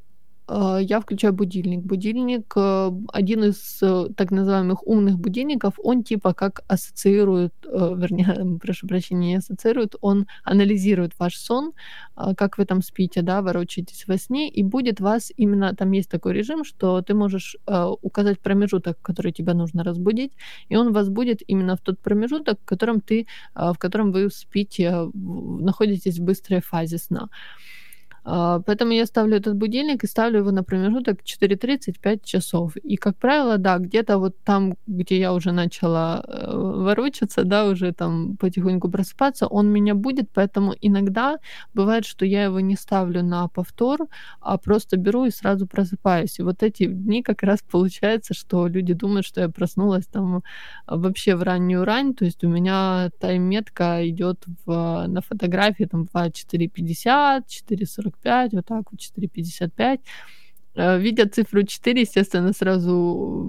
[0.82, 1.80] я включаю будильник.
[1.80, 8.60] Будильник, э, один из э, так называемых умных будильников, он типа как ассоциирует, э, вернее,
[8.62, 11.72] прошу прощения, не ассоциирует, он анализирует ваш сон,
[12.16, 16.10] а, как вы там спите, да, ворочаетесь во сне, и будет вас именно, там есть
[16.10, 17.56] такой режим, что ты можешь
[18.02, 20.34] указать промежуток, который тебя нужно разбудить,
[20.70, 25.10] и он вас будет именно в тот промежуток, в котором ты, в котором вы спите,
[25.14, 27.22] находитесь в быстрой фазе сна.
[27.22, 27.71] А,
[28.24, 32.76] поэтому я ставлю этот будильник и ставлю его на промежуток 4.35 часов.
[32.78, 37.94] И, как правило, да, где-то вот там, где я уже начала э, ворочаться, да, уже
[37.94, 41.38] там потихоньку просыпаться, он меня будет, поэтому иногда
[41.74, 44.08] бывает, что я его не ставлю на повтор,
[44.40, 46.40] а просто беру и сразу просыпаюсь.
[46.40, 50.44] И вот эти дни как раз получается, что люди думают, что я проснулась там
[50.86, 56.16] вообще в раннюю рань, то есть у меня тайм-метка идет в, на фотографии там в
[56.16, 57.44] 4.50,
[58.12, 60.00] 4.40 4,45, вот так вот 4,55.
[60.76, 63.46] Э, видя цифру 4, естественно, сразу,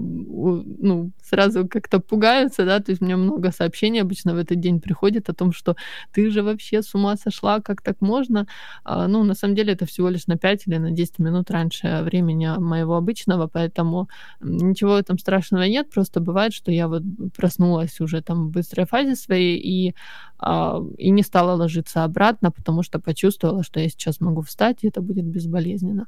[0.79, 5.29] ну, сразу как-то пугаются, да, то есть меня много сообщений обычно в этот день приходит
[5.29, 5.75] о том, что
[6.11, 8.45] ты же вообще с ума сошла, как так можно?
[8.83, 12.01] А, ну, на самом деле это всего лишь на 5 или на 10 минут раньше
[12.03, 14.09] времени моего обычного, поэтому
[14.41, 17.03] ничего в этом страшного нет, просто бывает, что я вот
[17.37, 19.95] проснулась уже там в быстрой фазе своей и,
[20.39, 24.87] а, и не стала ложиться обратно, потому что почувствовала, что я сейчас могу встать, и
[24.87, 26.07] это будет безболезненно.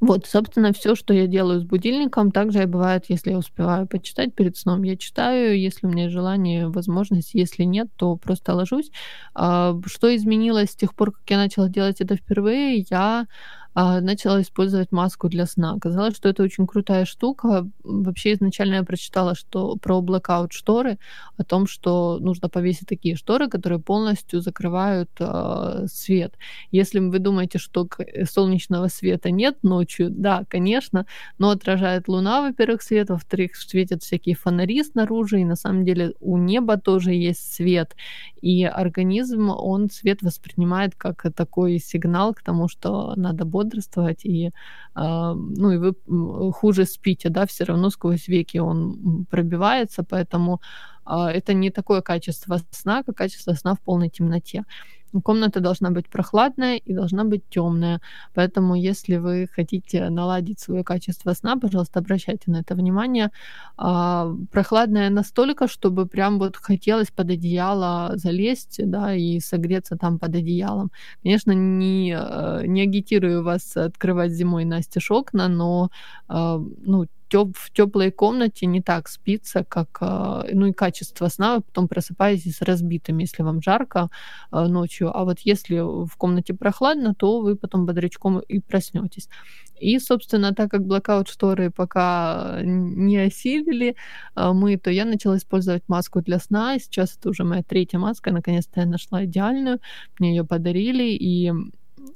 [0.00, 4.34] Вот, собственно, все, что я делаю с будильником, также и бывает, если я успеваю почитать
[4.34, 8.90] перед сном, я читаю, если у меня желание, возможность, если нет, то просто ложусь.
[9.34, 12.84] А, что изменилось с тех пор, как я начала делать это впервые?
[12.90, 13.26] Я
[13.74, 15.76] начала использовать маску для сна.
[15.80, 17.68] Казалось, что это очень крутая штука.
[17.82, 20.98] Вообще изначально я прочитала, что про blackout шторы,
[21.36, 26.34] о том, что нужно повесить такие шторы, которые полностью закрывают э, свет.
[26.70, 27.88] Если вы думаете, что
[28.30, 31.06] солнечного света нет ночью, да, конечно,
[31.38, 36.36] но отражает луна, во-первых, свет, во-вторых, светят всякие фонари снаружи, и на самом деле у
[36.36, 37.96] неба тоже есть свет,
[38.44, 44.50] и организм, он свет воспринимает как такой сигнал к тому, что надо бодрствовать и,
[44.94, 50.60] а, ну, и вы хуже спите, да, все равно сквозь веки он пробивается, поэтому
[51.06, 54.64] а, это не такое качество сна, как качество сна в полной темноте.
[55.22, 58.00] Комната должна быть прохладная и должна быть темная.
[58.34, 63.30] Поэтому, если вы хотите наладить свое качество сна, пожалуйста, обращайте на это внимание.
[63.76, 70.34] А, прохладная настолько, чтобы прям вот хотелось под одеяло залезть, да, и согреться там под
[70.36, 70.90] одеялом.
[71.22, 75.90] Конечно, не, э, не агитирую вас открывать зимой настежь окна, но,
[76.28, 81.56] а, ну, теп в теплой комнате не так спится, как, а, ну и качество сна,
[81.56, 84.08] вы потом просыпаетесь разбитым, если вам жарко
[84.52, 89.28] а, ночью, а вот если в комнате прохладно, то вы потом бодрячком и проснетесь.
[89.80, 93.96] И, собственно, так как блокаут-шторы пока не осилили
[94.36, 98.80] мы, то я начала использовать маску для сна, сейчас это уже моя третья маска, наконец-то
[98.80, 99.80] я нашла идеальную,
[100.20, 101.52] мне ее подарили, и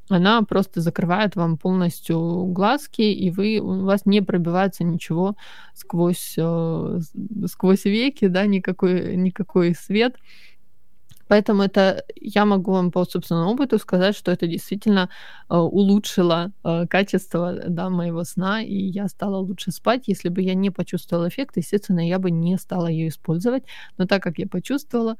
[0.08, 5.36] она просто закрывает вам полностью глазки, и вы, у вас не пробивается ничего
[5.74, 7.00] сквозь, э,
[7.46, 10.16] сквозь веки, да, никакой, никакой свет.
[11.28, 15.08] Поэтому это я могу вам по собственному опыту сказать, что это действительно
[15.50, 20.08] э, улучшило э, качество да, моего сна, и я стала лучше спать.
[20.08, 23.64] Если бы я не почувствовала эффект, естественно, я бы не стала ее использовать.
[23.98, 25.16] Но так как я почувствовала,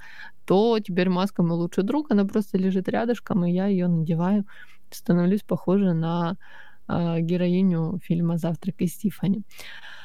[0.46, 4.44] то теперь маска мой лучший друг, она просто лежит рядышком, и я ее надеваю,
[4.90, 6.36] становлюсь похожа на
[6.88, 9.42] э, героиню фильма «Завтрак из Тиффани».
[9.42, 9.97] А,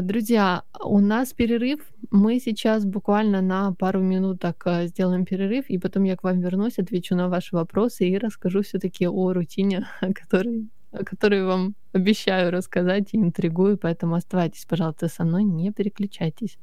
[0.00, 1.80] друзья, у нас перерыв.
[2.10, 6.78] Мы сейчас буквально на пару минуток а, сделаем перерыв, и потом я к вам вернусь,
[6.78, 12.52] отвечу на ваши вопросы и расскажу все-таки о рутине, о которой, о которой вам обещаю
[12.52, 16.56] рассказать и интригую, поэтому оставайтесь, пожалуйста, со мной, не переключайтесь.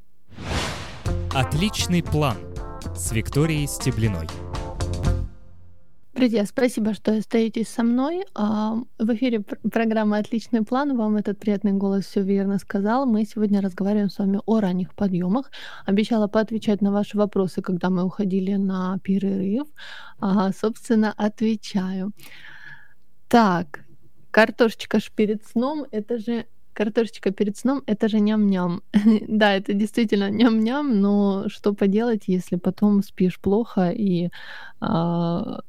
[1.36, 2.38] Отличный план
[2.96, 4.28] с Викторией Стеблиной.
[6.14, 8.24] Друзья, спасибо, что остаетесь со мной.
[8.36, 10.96] А, в эфире программа «Отличный план».
[10.96, 13.08] Вам этот приятный голос все верно сказал.
[13.08, 15.50] Мы сегодня разговариваем с вами о ранних подъемах.
[15.88, 19.68] Обещала поотвечать на ваши вопросы, когда мы уходили на перерыв.
[20.20, 22.12] А, собственно, отвечаю.
[23.28, 23.80] Так,
[24.30, 28.82] картошечка ж перед сном, это же картошечка перед сном это же ням-ням.
[29.28, 34.30] да, это действительно ням-ням, но что поделать, если потом спишь плохо и
[34.80, 35.62] а,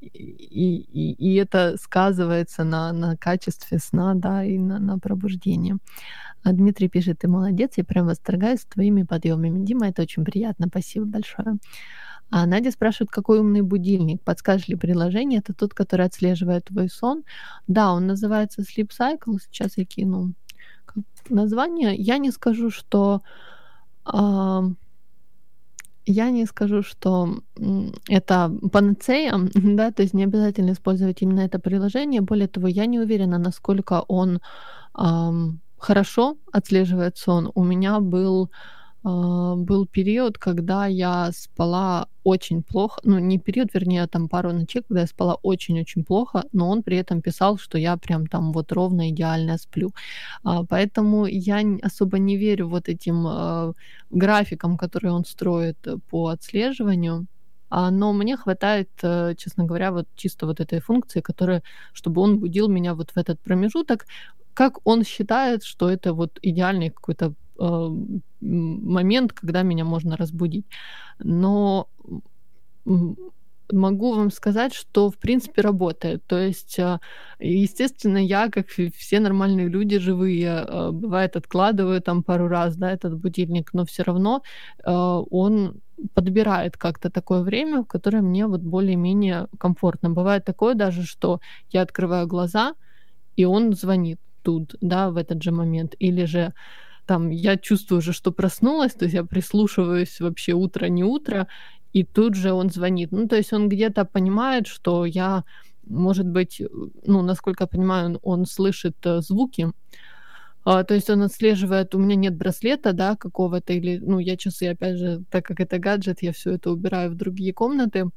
[0.00, 5.76] и, и, и это сказывается на, на качестве сна, да, и на, на пробуждении.
[6.42, 9.64] А Дмитрий пишет, ты молодец, я прям восторгаюсь твоими подъемами.
[9.64, 11.58] Дима, это очень приятно, спасибо большое.
[12.30, 14.22] А Надя спрашивает, какой умный будильник?
[14.22, 15.40] Подскажешь ли приложение?
[15.40, 17.24] Это тот, который отслеживает твой сон.
[17.66, 19.38] Да, он называется Sleep Cycle.
[19.42, 20.34] Сейчас я кину
[21.28, 21.94] название.
[21.96, 23.22] Я не скажу, что
[24.06, 24.60] э,
[26.10, 27.40] я не скажу, что
[28.08, 32.20] это панацея, да, то есть не обязательно использовать именно это приложение.
[32.20, 34.40] Более того, я не уверена, насколько он
[34.98, 37.50] эм, хорошо отслеживает сон.
[37.54, 38.50] У меня был
[39.02, 45.00] был период, когда я спала очень плохо, ну не период, вернее, там пару ночей, когда
[45.00, 49.08] я спала очень-очень плохо, но он при этом писал, что я прям там вот ровно
[49.10, 49.92] идеально сплю.
[50.44, 53.72] А, поэтому я особо не верю вот этим а,
[54.10, 55.78] графикам, которые он строит
[56.10, 57.26] по отслеживанию.
[57.72, 62.68] Но мне хватает, э, честно говоря, вот чисто вот этой функции, которая, чтобы он будил
[62.68, 64.06] меня вот в этот промежуток,
[64.54, 67.32] как он считает, что это вот идеальный какой-то
[68.40, 70.66] момент, когда меня можно разбудить.
[71.18, 71.88] Но
[73.72, 76.22] могу вам сказать, что в принципе работает.
[76.26, 76.98] То есть, э,
[77.38, 83.18] естественно, я, как все нормальные люди живые, э, бывает откладываю там пару раз, да, этот
[83.18, 84.42] будильник, но все равно
[84.84, 84.90] э,
[85.30, 85.80] он
[86.14, 90.10] подбирает как-то такое время, в которое мне вот более-менее комфортно.
[90.10, 92.74] Бывает такое даже, что я открываю глаза,
[93.36, 95.94] и он звонит тут, да, в этот же момент.
[95.98, 96.52] Или же
[97.10, 101.48] там я чувствую уже, что проснулась, то есть я прислушиваюсь вообще утро, не утро,
[101.92, 103.10] и тут же он звонит.
[103.10, 105.42] Ну, то есть он где-то понимает, что я,
[105.88, 106.62] может быть,
[107.04, 109.72] ну, насколько я понимаю, он слышит э, звуки,
[110.64, 114.68] а, то есть он отслеживает, у меня нет браслета, да, какого-то, или, ну, я часы,
[114.68, 118.10] опять же, так как это гаджет, я все это убираю в другие комнаты,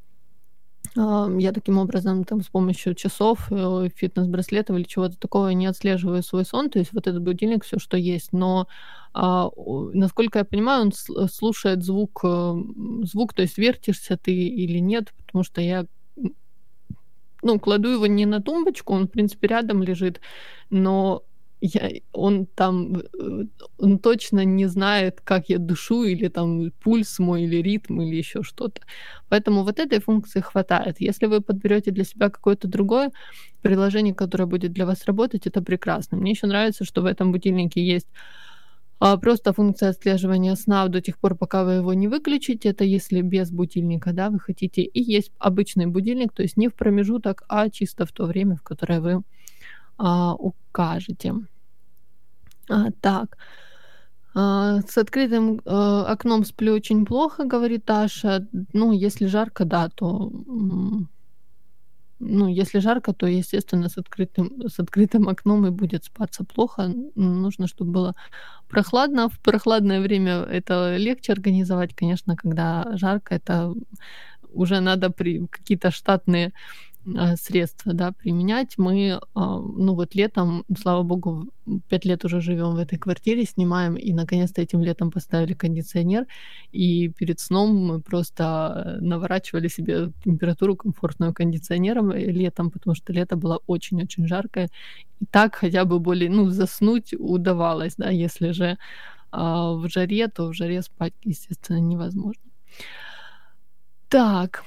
[0.95, 6.45] я таким образом там с помощью часов, э, фитнес-браслетов или чего-то такого не отслеживаю свой
[6.45, 8.31] сон, то есть вот этот будильник, все, что есть.
[8.31, 8.67] Но
[9.13, 9.49] а,
[9.93, 10.91] насколько я понимаю, он
[11.29, 12.53] слушает звук, э,
[13.03, 15.85] звук, то есть вертишься ты или нет, потому что я
[17.41, 20.21] ну, кладу его не на тумбочку, он, в принципе, рядом лежит,
[20.69, 21.23] но
[21.65, 23.45] я, он там, э,
[23.77, 28.43] он точно не знает, как я душу, или там пульс мой, или ритм, или еще
[28.43, 28.81] что-то.
[29.29, 30.97] Поэтому вот этой функции хватает.
[30.99, 33.11] Если вы подберете для себя какое-то другое
[33.61, 36.17] приложение, которое будет для вас работать, это прекрасно.
[36.17, 38.07] Мне еще нравится, что в этом будильнике есть
[38.99, 42.69] а, просто функция отслеживания сна до тех пор, пока вы его не выключите.
[42.69, 44.81] Это если без будильника, да, вы хотите.
[44.81, 48.63] И есть обычный будильник, то есть не в промежуток, а чисто в то время, в
[48.63, 49.23] которое вы
[49.97, 51.35] а, укажете.
[52.69, 53.37] А, так.
[54.35, 58.47] А, с открытым а, окном сплю очень плохо, говорит Таша.
[58.73, 60.31] Ну, если жарко, да, то
[62.25, 66.93] ну, если жарко, то, естественно, с открытым, с открытым окном и будет спаться плохо.
[67.15, 68.15] Нужно, чтобы было
[68.69, 69.27] прохладно.
[69.27, 73.73] В прохладное время это легче организовать, конечно, когда жарко, это
[74.53, 76.92] уже надо при какие-то штатные Э,
[77.35, 78.77] средства, да, применять.
[78.77, 81.47] Мы, а, ну вот летом, слава богу,
[81.89, 86.25] пять лет уже живем в этой квартире, снимаем, и наконец-то этим летом поставили кондиционер,
[86.71, 93.59] и перед сном мы просто наворачивали себе температуру комфортную кондиционером летом, потому что лето было
[93.67, 94.69] очень-очень жаркое,
[95.19, 98.77] и так хотя бы более, ну, заснуть удавалось, да, если же
[99.31, 102.43] в жаре, то в жаре спать, естественно, невозможно.
[104.09, 104.63] Так,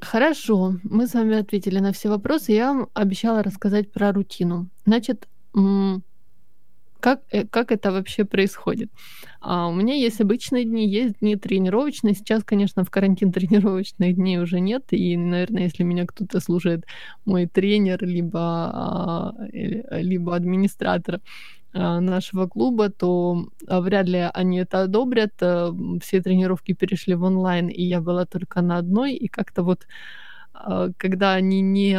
[0.00, 2.52] Хорошо, мы с вами ответили на все вопросы.
[2.52, 4.68] Я вам обещала рассказать про рутину.
[4.86, 5.28] Значит,
[7.00, 8.90] как, э, как это вообще происходит?
[9.40, 12.14] А, у меня есть обычные дни, есть дни тренировочные.
[12.14, 14.84] Сейчас, конечно, в карантин тренировочных дней уже нет.
[14.90, 16.84] И, наверное, если меня кто-то слушает,
[17.24, 21.20] мой тренер, либо, а, либо администратор,
[21.72, 25.32] нашего клуба, то а, вряд ли они это одобрят.
[25.40, 25.70] Э,
[26.02, 29.14] все тренировки перешли в онлайн, и я была только на одной.
[29.14, 29.86] И как-то вот,
[30.52, 31.98] а, когда они не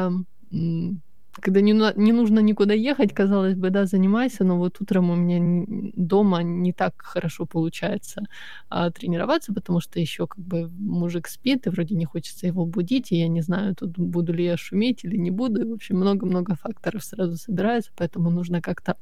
[1.40, 5.66] когда не, не нужно никуда ехать, казалось бы, да, занимайся, но вот утром у меня
[5.96, 8.24] дома не так хорошо получается
[8.70, 13.12] а, тренироваться, потому что еще как бы мужик спит, и вроде не хочется его будить,
[13.12, 15.62] и я не знаю, тут буду ли я шуметь или не буду.
[15.62, 18.98] И, в общем, много-много факторов сразу собирается, поэтому нужно как-то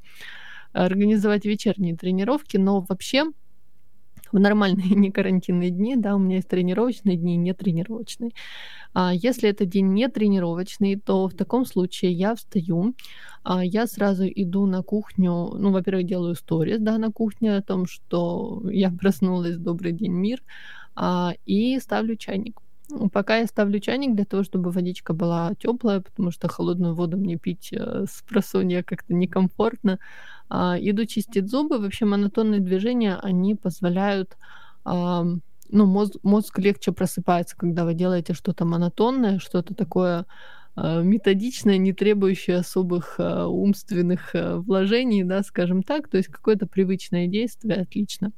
[0.73, 3.25] организовать вечерние тренировки, но вообще
[4.31, 8.31] в нормальные не карантинные дни, да, у меня есть тренировочные дни, не тренировочные.
[8.93, 12.95] А если это день не тренировочный, то в таком случае я встаю,
[13.43, 17.85] а я сразу иду на кухню, ну, во-первых, делаю сторис, да, на кухне о том,
[17.85, 20.41] что я проснулась, добрый день, мир,
[20.95, 22.59] а, и ставлю чайник.
[23.13, 27.37] Пока я ставлю чайник для того, чтобы водичка была теплая, потому что холодную воду мне
[27.37, 29.99] пить э, с просонья как-то некомфортно.
[30.49, 31.79] А, иду чистить зубы.
[31.79, 34.37] Вообще монотонные движения, они позволяют
[34.83, 35.23] а,
[35.69, 40.25] ну, мозг, мозг легче просыпается, когда вы делаете что-то монотонное, что-то такое
[40.75, 47.81] а, методичное, не требующее особых умственных вложений, да, скажем так, то есть какое-то привычное действие,
[47.81, 48.31] отлично.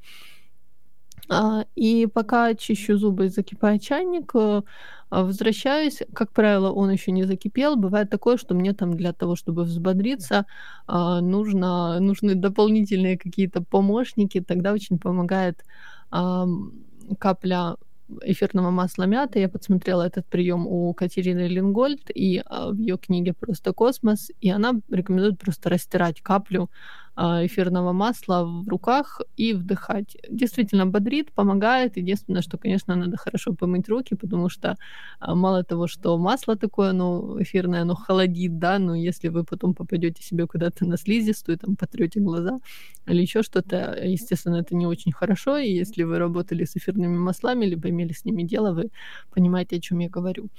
[1.34, 4.62] А, и пока чищу зубы и закипает чайник, э,
[5.10, 6.00] а, возвращаюсь.
[6.14, 7.78] Как правило, он еще не закипел.
[7.78, 10.46] Бывает такое, что мне там для того, чтобы взбодриться,
[10.88, 14.42] а, нужно, нужны дополнительные какие-то помощники.
[14.42, 15.64] Тогда очень помогает
[17.20, 17.78] капля
[18.24, 19.40] эфирного масла мяты.
[19.40, 24.74] Я подсмотрела этот прием у Катерины Лингольд и в ее книге «Просто космос», и она
[24.90, 26.70] рекомендует просто растирать каплю
[27.22, 30.18] эфирного масла в руках и вдыхать.
[30.30, 31.98] Действительно бодрит, помогает.
[31.98, 34.78] Единственное, что, конечно, надо хорошо помыть руки, потому что
[35.20, 39.74] а, мало того, что масло такое, оно эфирное, оно холодит, да, но если вы потом
[39.74, 42.60] попадете себе куда-то на слизистую, там потрете глаза
[43.08, 45.58] или еще что-то, естественно, это не очень хорошо.
[45.58, 48.90] И если вы работали с эфирными маслами, либо имели с ними дело, вы
[49.34, 50.50] понимаете, о чем я говорю.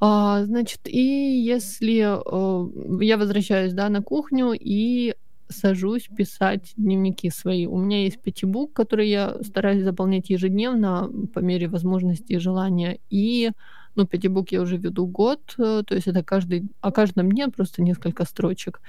[0.00, 5.14] А, значит, и если э, я возвращаюсь, да, на кухню и
[5.48, 7.66] сажусь писать дневники свои.
[7.66, 12.98] У меня есть пятибук, который я стараюсь заполнять ежедневно по мере возможности и желания.
[13.10, 13.50] И
[13.94, 17.82] ну, пятибук я уже веду год, э, то есть это каждый, о каждом дне просто
[17.82, 18.80] несколько строчек.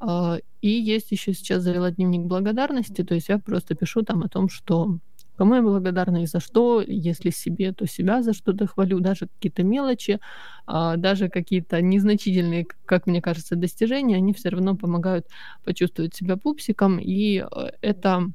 [0.00, 4.28] А, и есть еще сейчас завела дневник благодарности, то есть я просто пишу там о
[4.28, 4.98] том, что
[5.38, 9.62] Кому я благодарна и за что, если себе, то себя за что-то хвалю, даже какие-то
[9.62, 10.18] мелочи,
[10.66, 15.26] а, даже какие-то незначительные, как мне кажется, достижения, они все равно помогают
[15.64, 18.32] почувствовать себя пупсиком, и э, это...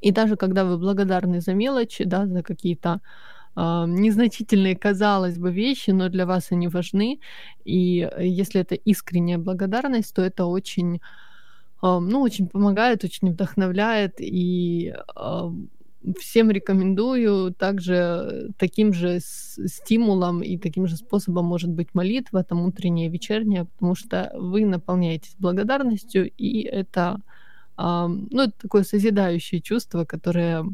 [0.00, 3.00] И даже когда вы благодарны за мелочи, да, за какие-то
[3.56, 7.18] Uh, незначительные, казалось бы, вещи, но для вас они важны.
[7.64, 11.00] И если это искренняя благодарность, то это очень,
[11.82, 14.20] uh, ну, очень помогает, очень вдохновляет.
[14.20, 14.94] И
[16.18, 17.52] всем рекомендую.
[17.52, 23.94] Также таким же стимулом и таким же способом может быть молитва, там утренняя, вечерняя, потому
[23.94, 27.20] что вы наполняетесь благодарностью, и это,
[27.76, 30.64] ну, это такое созидающее чувство, которое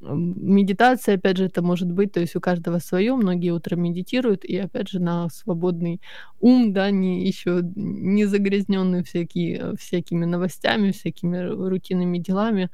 [0.00, 4.56] Медитация, опять же, это может быть, то есть у каждого свое, многие утром медитируют, и
[4.56, 6.00] опять же на свободный
[6.40, 12.70] ум, да, не еще не загрязненный всякие, всякими новостями, всякими рутинными делами,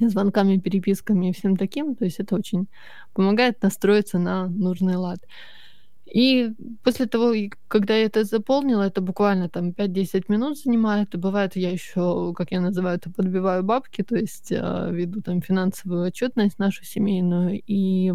[0.00, 1.94] звонками, переписками и всем таким.
[1.94, 2.66] То есть это очень
[3.14, 5.20] помогает настроиться на нужный лад.
[6.06, 6.52] И
[6.84, 7.32] после того,
[7.68, 11.14] когда я это заполнила, это буквально там 5-10 минут занимает.
[11.14, 15.42] И бывает, я еще, как я называю это, подбиваю бабки, то есть э, веду там
[15.42, 17.60] финансовую отчетность нашу семейную.
[17.66, 18.12] И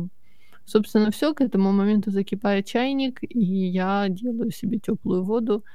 [0.66, 5.66] Собственно, все К этому моменту закипает чайник, и я делаю себе теплую воду,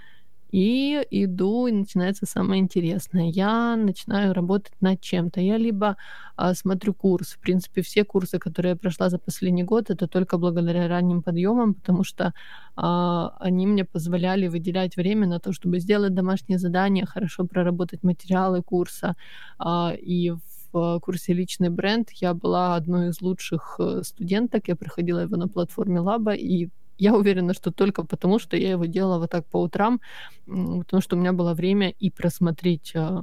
[0.51, 3.31] и иду, и начинается самое интересное.
[3.31, 5.41] Я начинаю работать над чем-то.
[5.41, 5.97] Я либо
[6.37, 7.33] а, смотрю курс.
[7.33, 11.75] В принципе, все курсы, которые я прошла за последний год, это только благодаря ранним подъемам,
[11.75, 12.33] потому что
[12.77, 18.63] а, они мне позволяли выделять время на то, чтобы сделать домашние задания, хорошо проработать материалы
[18.63, 19.17] курса.
[19.59, 20.33] А, и
[20.73, 24.69] в курсе «Личный бренд» я была одной из лучших э, студенток.
[24.69, 26.69] Я проходила его на платформе Лаба, и
[26.99, 30.01] я уверена, что только потому, что я его делала вот так по утрам,
[30.47, 33.23] потому что у меня было время и просмотреть а,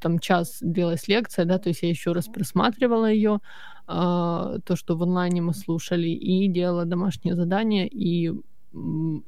[0.00, 3.40] там час длилась лекция, да, то есть я еще раз просматривала ее,
[3.86, 8.32] а, то, что в онлайне мы слушали, и делала домашнее задание, и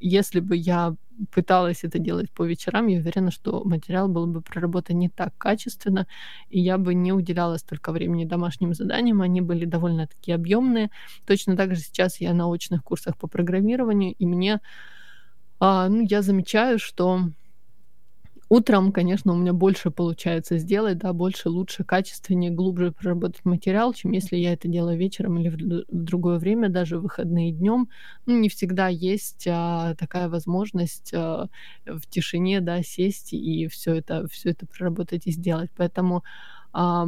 [0.00, 0.94] если бы я
[1.32, 6.06] пыталась это делать по вечерам, я уверена, что материал был бы проработан не так качественно,
[6.48, 10.90] и я бы не уделяла столько времени домашним заданиям, они были довольно-таки объемные.
[11.26, 14.60] Точно так же сейчас я на очных курсах по программированию, и мне,
[15.60, 17.30] а, ну, я замечаю, что
[18.50, 24.12] Утром, конечно, у меня больше получается сделать, да, больше, лучше, качественнее, глубже проработать материал, чем
[24.12, 27.90] если я это делаю вечером или в, другое время, даже выходные днем.
[28.24, 31.48] Ну, не всегда есть а, такая возможность а,
[31.84, 35.70] в тишине, да, сесть и все это, все это проработать и сделать.
[35.76, 36.24] Поэтому
[36.72, 37.06] а,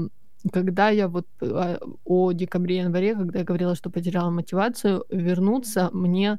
[0.52, 6.38] когда я вот а, о декабре-январе, когда я говорила, что потеряла мотивацию, вернуться мне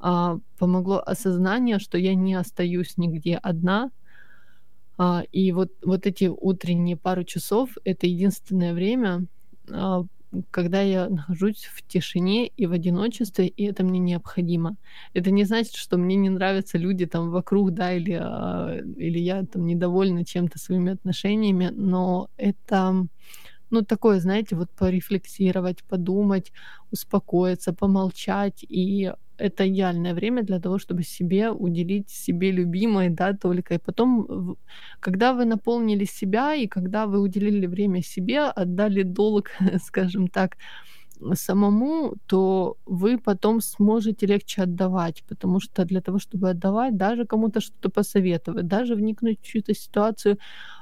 [0.00, 3.90] а, помогло осознание, что я не остаюсь нигде одна,
[5.32, 9.26] и вот, вот эти утренние пару часов— это единственное время,
[9.70, 10.04] а,
[10.50, 14.76] когда я нахожусь в тишине и в одиночестве, и это мне необходимо.
[15.14, 19.44] Это не значит, что мне не нравятся люди там вокруг, да, или, а, или я
[19.44, 23.06] там недовольна чем-то своими отношениями, но это,
[23.70, 26.52] ну, такое, знаете, вот порефлексировать, подумать,
[26.92, 33.74] успокоиться, помолчать и это идеальное время для того, чтобы себе уделить себе любимой, да, только.
[33.74, 34.56] И потом,
[35.00, 39.50] когда вы наполнили себя, и когда вы уделили время себе, отдали долг,
[39.84, 40.56] скажем так,
[41.34, 47.60] самому, то вы потом сможете легче отдавать, потому что для того, чтобы отдавать, даже кому-то
[47.60, 50.38] что-то посоветовать, даже вникнуть в чью-то ситуацию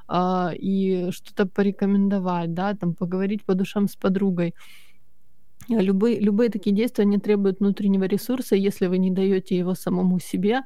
[0.06, 4.54] а, и что-то порекомендовать, да, там поговорить по душам с подругой,
[5.68, 8.56] Любые, любые такие действия, они требуют внутреннего ресурса.
[8.56, 10.62] Если вы не даете его самому себе,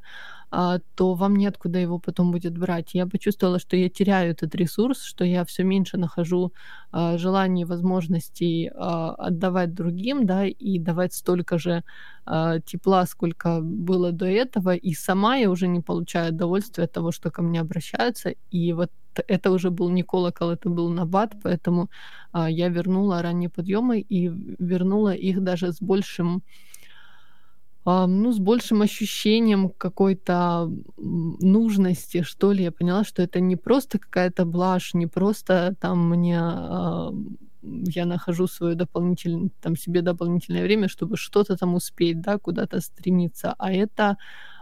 [0.54, 2.90] а, то вам неоткуда его потом будет брать.
[2.94, 6.52] Я почувствовала, что я теряю этот ресурс, что я все меньше нахожу
[6.92, 11.82] а, желаний, возможностей а, отдавать другим, да, и давать столько же
[12.66, 17.32] тепла, сколько было до этого, и сама я уже не получаю удовольствия от того, что
[17.32, 21.90] ко мне обращаются, и вот это уже был не колокол, это был набат, поэтому
[22.34, 26.42] я вернула ранние подъемы и вернула их даже с большим
[27.84, 32.64] а, ну, с большим ощущением какой-то нужности, что ли.
[32.64, 37.12] Я поняла, что это не просто какая-то блажь, не просто там мне а,
[37.62, 43.54] я нахожу свое дополнительное, там себе дополнительное время, чтобы что-то там успеть, да, куда-то стремиться,
[43.58, 44.16] а это,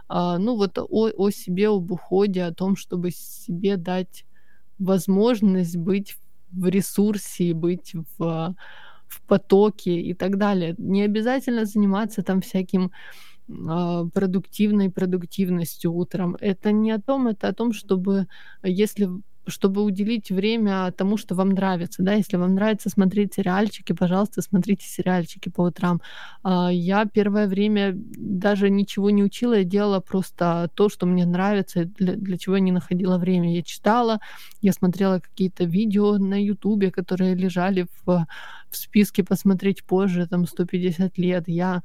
[0.07, 4.25] а, ну, вот о, о себе, об уходе, о том, чтобы себе дать
[4.81, 6.17] возможность быть
[6.51, 8.55] в ресурсе, быть в
[9.11, 10.73] в потоке и так далее.
[10.77, 12.91] Не обязательно заниматься там всяким
[13.67, 16.37] а, продуктивной продуктивностью утром.
[16.39, 18.27] Это не о том, это о том, чтобы
[18.63, 19.09] если
[19.47, 24.85] чтобы уделить время тому, что вам нравится, да, если вам нравится смотреть сериальчики, пожалуйста, смотрите
[24.85, 26.01] сериальчики по утрам.
[26.43, 31.85] А, я первое время даже ничего не учила, я делала просто то, что мне нравится,
[31.85, 33.53] для, для чего я не находила время.
[33.53, 34.19] Я читала,
[34.61, 38.27] я смотрела какие-то видео на Ютубе, которые лежали в,
[38.69, 41.43] в списке посмотреть позже, там 150 лет.
[41.47, 41.81] Я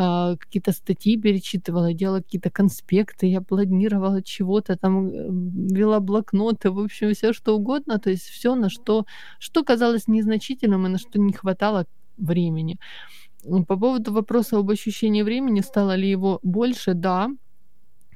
[0.00, 5.28] какие-то статьи перечитывала, делала какие-то конспекты, я планировала чего-то, там э,
[5.74, 9.04] вела блокноты, в общем, все что угодно, то есть все, на что,
[9.38, 11.86] что казалось незначительным и на что не хватало
[12.16, 12.78] времени.
[13.66, 17.28] По поводу вопроса об ощущении времени, стало ли его больше, да,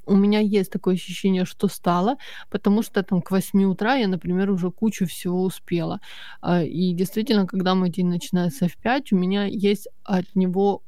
[0.06, 2.16] у меня есть такое ощущение, что стало,
[2.50, 6.00] потому что там к 8 утра я, например, уже кучу всего успела.
[6.40, 10.82] А, и действительно, когда мой день начинается в 5, у меня есть от него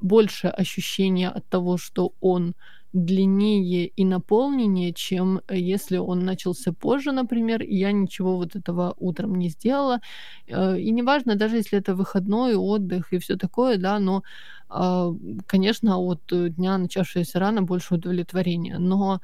[0.00, 2.54] больше ощущения от того, что он
[2.92, 8.94] длиннее и наполненнее, чем э, если он начался позже, например, и я ничего вот этого
[8.98, 10.00] утром не сделала.
[10.48, 14.22] Э, и неважно, даже если это выходной, отдых и все такое, да, но,
[14.68, 15.10] а,
[15.46, 18.78] конечно, от дня, начавшегося рано, больше удовлетворения.
[18.78, 19.20] Но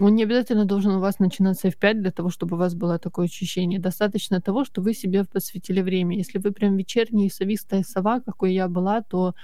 [0.00, 2.98] он не обязательно должен у вас начинаться в 5 для того, чтобы у вас было
[2.98, 3.78] такое ощущение.
[3.78, 6.16] Достаточно того, что вы себе посвятили время.
[6.16, 9.34] Если вы прям вечерняя совистая сова, какой я была, то,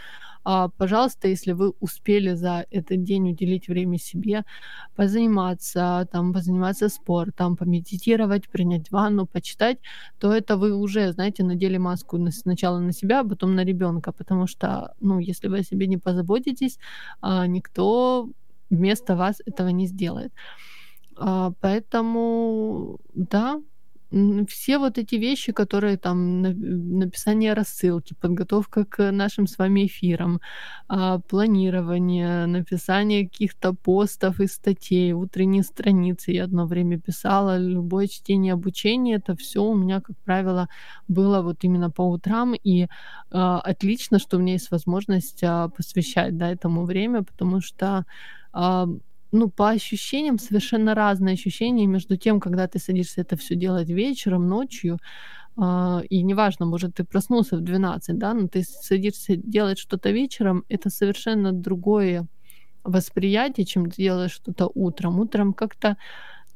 [0.44, 4.44] а, пожалуйста, если вы успели за этот день уделить время себе,
[4.96, 9.78] позаниматься, там, позаниматься спортом, помедитировать, принять ванну, почитать,
[10.18, 14.46] то это вы уже, знаете, надели маску сначала на себя, а потом на ребенка, потому
[14.46, 16.78] что, ну, если вы о себе не позаботитесь,
[17.20, 18.30] а, никто
[18.71, 20.33] вместо вас этого не сделает.
[21.16, 23.61] А, поэтому, да,
[24.49, 30.41] все вот эти вещи, которые там написание рассылки, подготовка к нашим с вами эфирам,
[30.89, 38.55] а, планирование, написание каких-то постов и статей, утренние страницы я одно время писала, любое чтение,
[38.55, 40.69] обучение, это все у меня, как правило,
[41.07, 42.87] было вот именно по утрам, и
[43.31, 45.45] а, отлично, что у меня есть возможность
[45.77, 48.07] посвящать да, этому время, потому что
[48.53, 54.49] ну, по ощущениям совершенно разные ощущения между тем, когда ты садишься это все делать вечером,
[54.49, 54.99] ночью,
[55.57, 60.64] а, и неважно, может, ты проснулся в 12, да, но ты садишься делать что-то вечером,
[60.68, 62.26] это совершенно другое
[62.84, 65.20] восприятие, чем ты делаешь что-то утром.
[65.20, 65.96] Утром как-то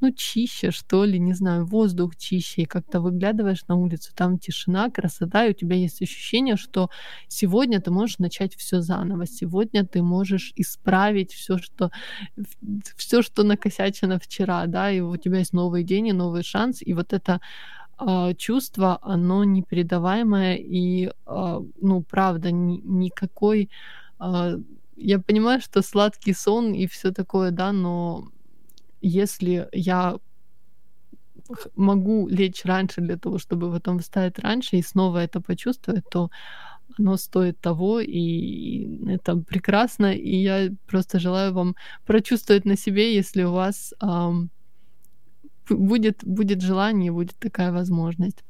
[0.02, 4.90] ну, чище, что ли, не знаю, воздух чище, и как-то выглядываешь на улицу, там тишина,
[4.90, 6.90] красота, и у тебя есть ощущение, что
[7.28, 11.90] сегодня ты можешь начать все заново, сегодня ты можешь исправить все, что
[12.96, 16.94] все, что накосячено вчера, да, и у тебя есть новый день и новый шанс, и
[16.94, 17.40] вот это
[18.00, 23.70] э, чувство, оно непередаваемое, и, э, ну, правда, ни, никакой...
[24.20, 24.58] Э,
[24.96, 28.32] я понимаю, что сладкий сон и все такое, да, но
[29.02, 30.16] если я
[31.76, 36.30] могу лечь раньше для того, чтобы потом встать раньше и снова это почувствовать, то
[36.98, 41.74] оно стоит того, и это прекрасно, и я просто желаю вам
[42.06, 44.50] прочувствовать на себе, если у вас эм,
[45.70, 48.44] будет, будет желание, будет такая возможность.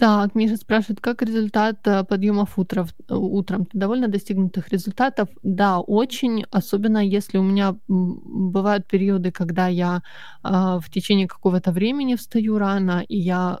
[0.00, 3.66] Так, Миша спрашивает, как результат э, подъемов утров, э, утром?
[3.66, 5.28] Ты довольно достигнутых результатов?
[5.42, 10.00] Да, очень, особенно если у меня бывают периоды, когда я
[10.42, 10.48] э,
[10.80, 13.58] в течение какого-то времени встаю рано, и я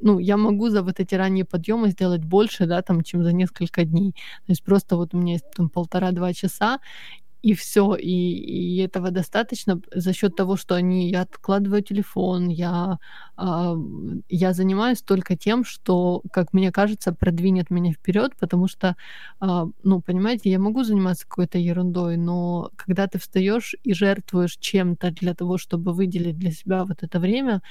[0.00, 3.84] ну, я могу за вот эти ранние подъемы сделать больше, да, там, чем за несколько
[3.84, 4.12] дней.
[4.46, 6.80] То есть просто вот у меня есть там полтора-два часа,
[7.46, 12.98] и все, и, и этого достаточно за счет того, что они, я откладываю телефон, я,
[13.38, 13.76] э,
[14.28, 18.96] я занимаюсь только тем, что, как мне кажется, продвинет меня вперед, потому что,
[19.40, 19.46] э,
[19.84, 25.32] ну, понимаете, я могу заниматься какой-то ерундой, но когда ты встаешь и жертвуешь чем-то для
[25.34, 27.62] того, чтобы выделить для себя вот это время,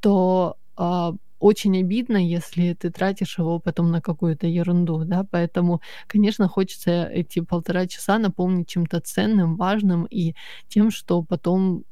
[0.00, 1.12] то э,
[1.44, 7.40] очень обидно, если ты тратишь его потом на какую-то ерунду, да, поэтому, конечно, хочется эти
[7.40, 10.34] полтора часа наполнить чем-то ценным, важным и
[10.68, 11.84] тем, что потом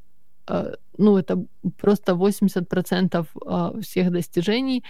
[0.49, 1.45] э, ну, это
[1.77, 4.83] просто 80% а, всех достижений,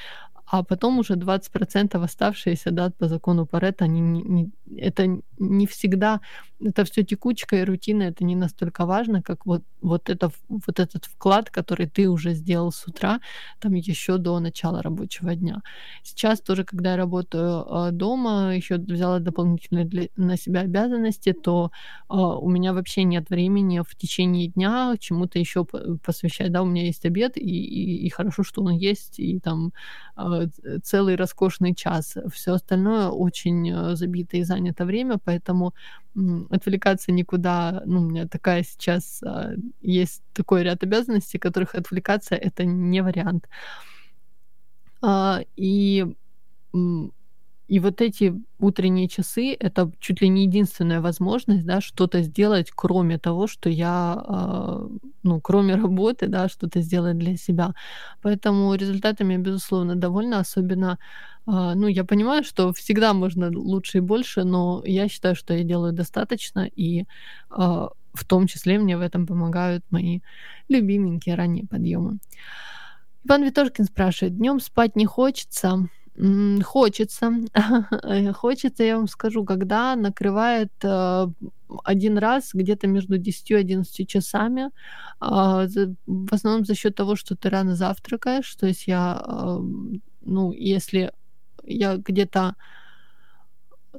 [0.45, 6.19] а потом уже 20% оставшиеся, да, по закону Паретта, они не, не, это не всегда,
[6.59, 11.05] это все текучка и рутина, это не настолько важно, как вот, вот, это, вот этот
[11.05, 13.19] вклад, который ты уже сделал с утра,
[13.59, 15.61] там еще до начала рабочего дня.
[16.03, 21.71] Сейчас тоже, когда я работаю э, дома, еще взяла дополнительные для, на себя обязанности, то
[22.09, 25.65] э, у меня вообще нет времени в течение дня чему-то еще
[25.97, 29.73] посвящать, да, у меня есть обед, и, и, и хорошо, что он есть, и там
[30.17, 30.47] э,
[30.83, 32.17] целый роскошный час.
[32.31, 35.73] Все остальное очень э, забито и занято время, поэтому
[36.51, 39.21] отвлекаться никуда, ну, у меня такая сейчас
[39.81, 43.49] есть такой ряд обязанностей, которых отвлекаться это не вариант.
[45.01, 46.05] А, и
[47.67, 53.17] и вот эти утренние часы это чуть ли не единственная возможность, да, что-то сделать, кроме
[53.17, 54.87] того, что я, э,
[55.23, 57.73] ну, кроме работы, да, что-то сделать для себя.
[58.21, 60.97] Поэтому результатами я, безусловно, довольна, особенно,
[61.47, 65.63] э, ну, я понимаю, что всегда можно лучше и больше, но я считаю, что я
[65.63, 67.05] делаю достаточно, и э,
[68.13, 70.19] в том числе мне в этом помогают мои
[70.69, 72.19] любименькие ранние подъемы.
[73.25, 75.87] Иван Виторкин спрашивает, днем спать не хочется,
[76.63, 77.31] Хочется.
[78.33, 81.27] Хочется, я вам скажу, когда накрывает э,
[81.83, 84.69] один раз где-то между 10 и 11 часами.
[85.19, 85.65] А,
[86.05, 88.53] в основном за счет того, что ты рано завтракаешь.
[88.55, 89.23] То есть я,
[90.21, 91.11] ну, если
[91.63, 92.55] я где-то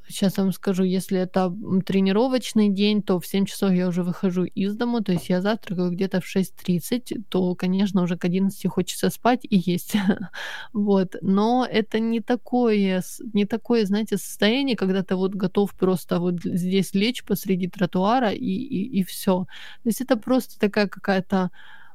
[0.08, 1.54] Сейчас вам скажу, если это
[1.86, 5.90] тренировочный день, то в 7 часов я уже выхожу из дома, то есть я завтракаю
[5.90, 9.94] где-то в 6.30, то, конечно, уже к 11 хочется спать и есть.
[10.72, 11.14] вот.
[11.22, 16.94] Но это не такое, не такое, знаете, состояние, когда ты вот готов просто вот здесь
[16.94, 19.46] лечь посреди тротуара и, и, и все.
[19.82, 21.50] То есть это просто такая какая-то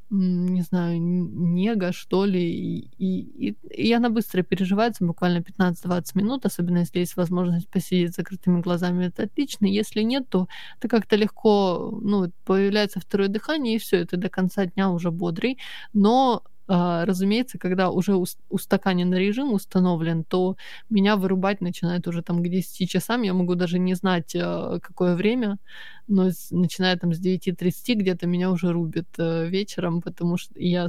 [0.09, 6.79] не знаю, нега, что ли, и, и, и она быстро переживается, буквально 15-20 минут, особенно
[6.79, 9.65] если есть возможность посидеть с закрытыми глазами, это отлично.
[9.65, 10.47] Если нет, то
[10.79, 15.59] это как-то легко, ну, появляется второе дыхание, и все, это до конца дня уже бодрый.
[15.93, 18.15] Но разумеется, когда уже
[18.49, 20.55] устаканен режим установлен, то
[20.89, 23.23] меня вырубать начинает уже там к 10 часам.
[23.23, 25.57] Я могу даже не знать, а, какое время,
[26.07, 30.87] но начиная там с 9.30 где-то меня уже рубит э, вечером, потому что я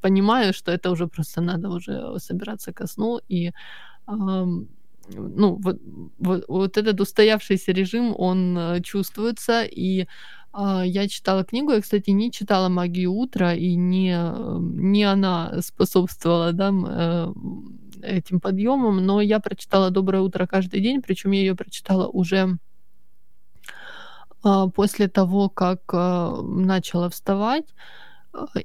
[0.00, 3.52] понимаю, что это уже просто надо уже собираться ко сну и
[5.08, 5.80] ну, вот,
[6.18, 10.06] вот, вот этот устоявшийся режим, он э, чувствуется, и а,
[10.56, 14.16] я читала книгу, я, кстати, не читала «Магию утра», и не,
[14.58, 17.32] не она способствовала да, э,
[18.02, 22.58] этим подъемам, но я прочитала «Доброе утро» каждый день, причем я ее прочитала уже
[24.42, 27.66] а, после того, как а, начала вставать.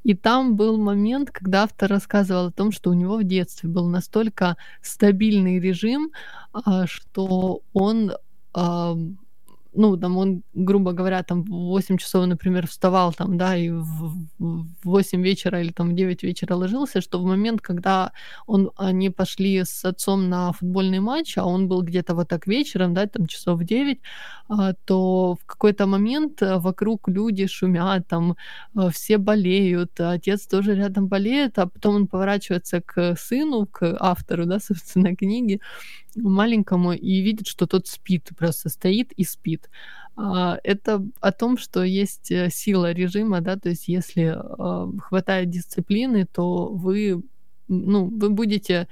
[0.04, 3.88] И там был момент, когда автор рассказывал о том, что у него в детстве был
[3.88, 6.12] настолько стабильный режим,
[6.86, 8.12] что он
[9.74, 14.68] ну, там он, грубо говоря, там в 8 часов, например, вставал там, да, и в
[14.84, 18.12] 8 вечера или там в 9 вечера ложился, что в момент, когда
[18.48, 22.94] он, они пошли с отцом на футбольный матч, а он был где-то вот так вечером,
[22.94, 24.00] да, там часов в 9,
[24.50, 28.36] а, то в какой-то момент э, вокруг люди шумят, там
[28.76, 34.46] э, все болеют, отец тоже рядом болеет, а потом он поворачивается к сыну, к автору,
[34.46, 35.62] да, собственно, книги,
[36.16, 39.70] маленькому и видит, что тот спит, просто стоит и спит.
[40.16, 45.50] А, это о том, что есть э, сила режима, да, то есть если а, хватает
[45.50, 47.24] дисциплины, то вы,
[47.68, 48.88] ну, вы будете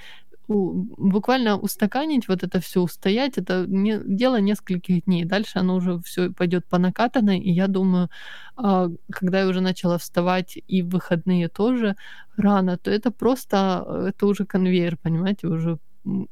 [0.50, 5.24] буквально устаканить вот это все, устоять, это не, дело нескольких дней.
[5.24, 8.10] Дальше оно уже все пойдет по накатанной, и я думаю,
[8.56, 11.96] а, когда я уже начала вставать и в выходные тоже
[12.38, 15.78] рано, то это просто, это уже конвейер, понимаете, уже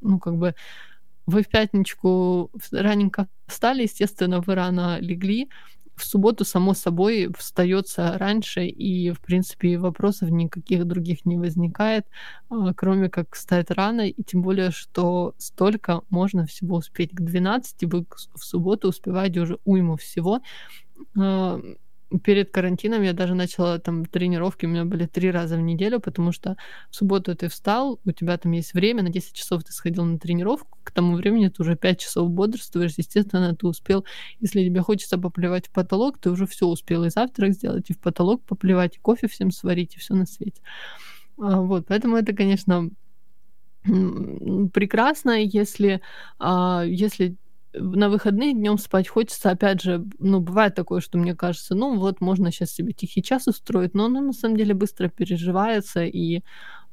[0.02, 0.56] ну, как бы
[1.26, 5.50] вы в пятничку раненько встали, естественно, вы рано легли,
[5.98, 12.06] в субботу, само собой, встается раньше, и, в принципе, вопросов никаких других не возникает,
[12.50, 17.12] а, кроме как встать рано, и тем более, что столько можно всего успеть.
[17.12, 18.06] К 12 вы
[18.36, 20.42] в субботу успеваете уже уйму всего.
[22.24, 26.32] Перед карантином я даже начала там тренировки, у меня были три раза в неделю, потому
[26.32, 26.56] что
[26.90, 30.18] в субботу ты встал, у тебя там есть время, на 10 часов ты сходил на
[30.18, 34.06] тренировку, к тому времени ты уже 5 часов бодрствуешь, естественно, ты успел,
[34.40, 38.00] если тебе хочется поплевать в потолок, ты уже все успел и завтрак сделать, и в
[38.00, 40.62] потолок поплевать, и кофе всем сварить, и все на свете.
[41.38, 42.90] А, вот, поэтому это, конечно,
[43.84, 46.02] прекрасно, если,
[46.40, 47.36] а, если
[47.80, 52.22] на выходные днем спать хочется, опять же, ну, бывает такое, что мне кажется, ну, вот
[52.22, 56.42] можно сейчас себе тихий час устроить, но оно на самом деле быстро переживается, и,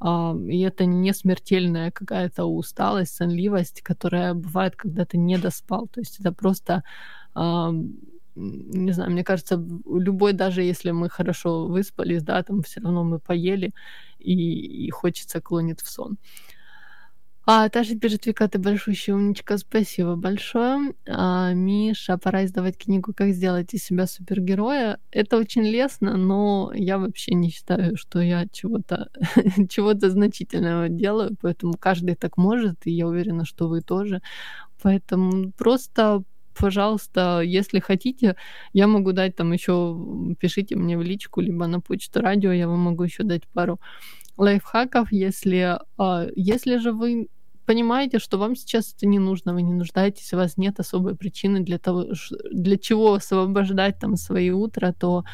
[0.01, 5.89] а, и это не смертельная какая-то усталость, сонливость, которая бывает, когда ты не доспал.
[5.89, 6.82] То есть это просто
[7.35, 7.72] а,
[8.37, 13.18] не знаю, мне кажется, любой, даже если мы хорошо выспались, да, там все равно мы
[13.18, 13.72] поели,
[14.18, 16.18] и, и хочется клонит в сон.
[17.47, 20.95] А, Таша пишет, Вика, ты большущая умничка, спасибо большое.
[21.07, 24.99] А, Миша, пора издавать книгу «Как сделать из себя супергероя».
[25.11, 29.11] Это очень лестно, но я вообще не считаю, что я чего-то
[29.68, 34.22] чего значительного делаю, поэтому каждый так может, и я уверена, что вы тоже.
[34.82, 36.22] Поэтому просто
[36.59, 38.36] пожалуйста, если хотите,
[38.72, 39.97] я могу дать там еще,
[40.38, 43.80] пишите мне в личку, либо на почту радио, я вам могу еще дать пару
[44.37, 47.28] лайфхаков, если, а, если же вы
[47.66, 51.61] понимаете, что вам сейчас это не нужно, вы не нуждаетесь, у вас нет особой причины
[51.61, 52.07] для того,
[52.53, 55.24] для чего освобождать там свои утра, то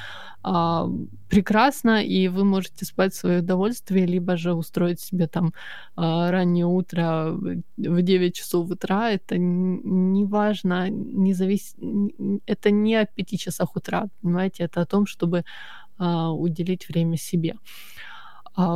[0.42, 0.88] а,
[1.28, 5.52] прекрасно, и вы можете спать в свое удовольствие, либо же устроить себе там
[5.96, 11.74] а, раннее утро в 9 часов утра, это не важно, не завис...
[12.46, 15.44] это не о 5 часах утра, понимаете, это о том, чтобы
[15.98, 17.54] а, уделить время себе.
[17.54, 17.99] А,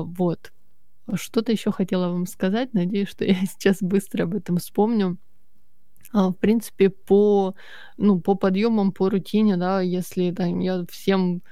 [0.03, 0.53] вот.
[1.15, 2.73] Что-то еще хотела вам сказать.
[2.75, 5.19] Надеюсь, что я сейчас быстро об этом вспомню.
[6.13, 7.55] А, в принципе, по,
[7.97, 11.43] ну, по подъемам, по рутине, да, если там, я всем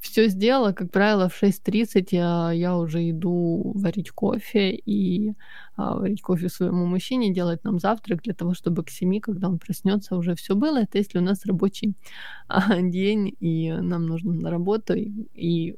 [0.00, 5.32] все сделала, как правило, в 6.30 я, я уже иду варить кофе и
[5.76, 9.58] а, варить кофе своему мужчине, делать нам завтрак для того, чтобы к 7, когда он
[9.58, 10.78] проснется, уже все было.
[10.78, 11.94] Это если у нас рабочий
[12.48, 15.76] а, день, и нам нужно на работу, и, и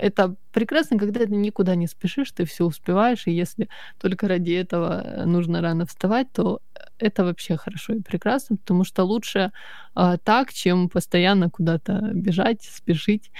[0.00, 5.02] это прекрасно, когда ты никуда не спешишь, ты все успеваешь, и если только ради этого
[5.02, 6.60] э, нужно рано вставать, то
[6.98, 9.52] это вообще хорошо и прекрасно, потому что лучше
[9.94, 13.30] а, так, чем постоянно куда-то бежать, спешить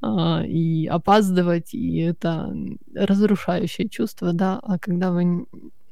[0.00, 2.54] а, и опаздывать, и это
[2.94, 5.46] разрушающее чувство, да, а когда вы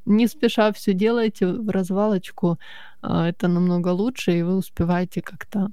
[0.05, 2.59] не спеша все делаете в развалочку,
[3.01, 5.71] а, это намного лучше, и вы успеваете как-то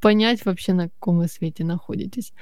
[0.00, 2.32] понять вообще, на каком вы свете находитесь.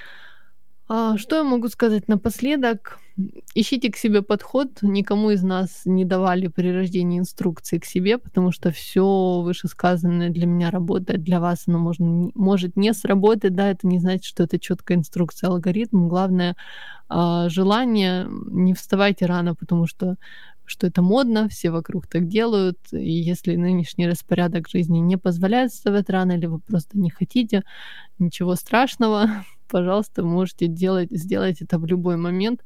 [0.93, 2.99] А, что я могу сказать напоследок?
[3.55, 4.83] Ищите к себе подход.
[4.83, 10.47] Никому из нас не давали при рождении инструкции к себе, потому что все вышесказанное для
[10.47, 13.55] меня работает, для вас оно можно, может не сработать.
[13.55, 16.09] Да, это не значит, что это четкая инструкция, алгоритм.
[16.09, 16.57] Главное
[17.09, 18.27] а, желание.
[18.29, 20.17] Не вставайте рано, потому что
[20.71, 26.09] что это модно, все вокруг так делают, и если нынешний распорядок жизни не позволяет вставать
[26.09, 27.63] рано, или вы просто не хотите,
[28.19, 32.65] ничего страшного, пожалуйста, можете делать, сделать это в любой момент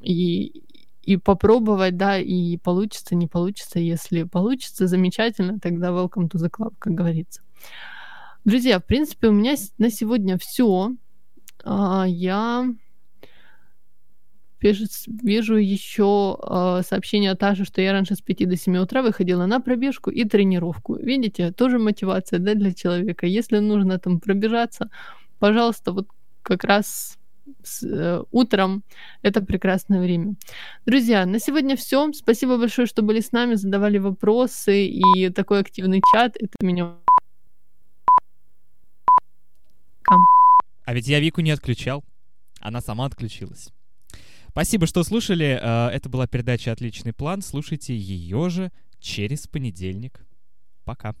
[0.00, 0.62] и,
[1.02, 3.78] и попробовать, да, и получится, не получится.
[3.78, 7.42] Если получится, замечательно, тогда welcome to the club, как говорится.
[8.44, 10.92] Друзья, в принципе, у меня на сегодня все.
[11.64, 12.66] А, я
[14.60, 19.46] Вижу еще э, сообщение от Аши, что я раньше с 5 до 7 утра выходила
[19.46, 20.96] на пробежку и тренировку.
[20.96, 23.26] Видите, тоже мотивация да, для человека.
[23.26, 24.90] Если нужно там пробежаться,
[25.38, 26.08] пожалуйста, вот
[26.42, 27.18] как раз
[27.62, 28.82] с, э, утром
[29.22, 30.34] это прекрасное время.
[30.86, 32.12] Друзья, на сегодня все.
[32.12, 36.36] Спасибо большое, что были с нами, задавали вопросы и такой активный чат.
[36.36, 36.96] Это меня...
[40.84, 42.02] А ведь я Вику не отключал.
[42.60, 43.68] Она сама отключилась.
[44.50, 45.58] Спасибо, что слушали.
[45.60, 47.42] Э, это была передача «Отличный план».
[47.42, 50.26] Слушайте ее же через понедельник.
[50.84, 51.14] Пока.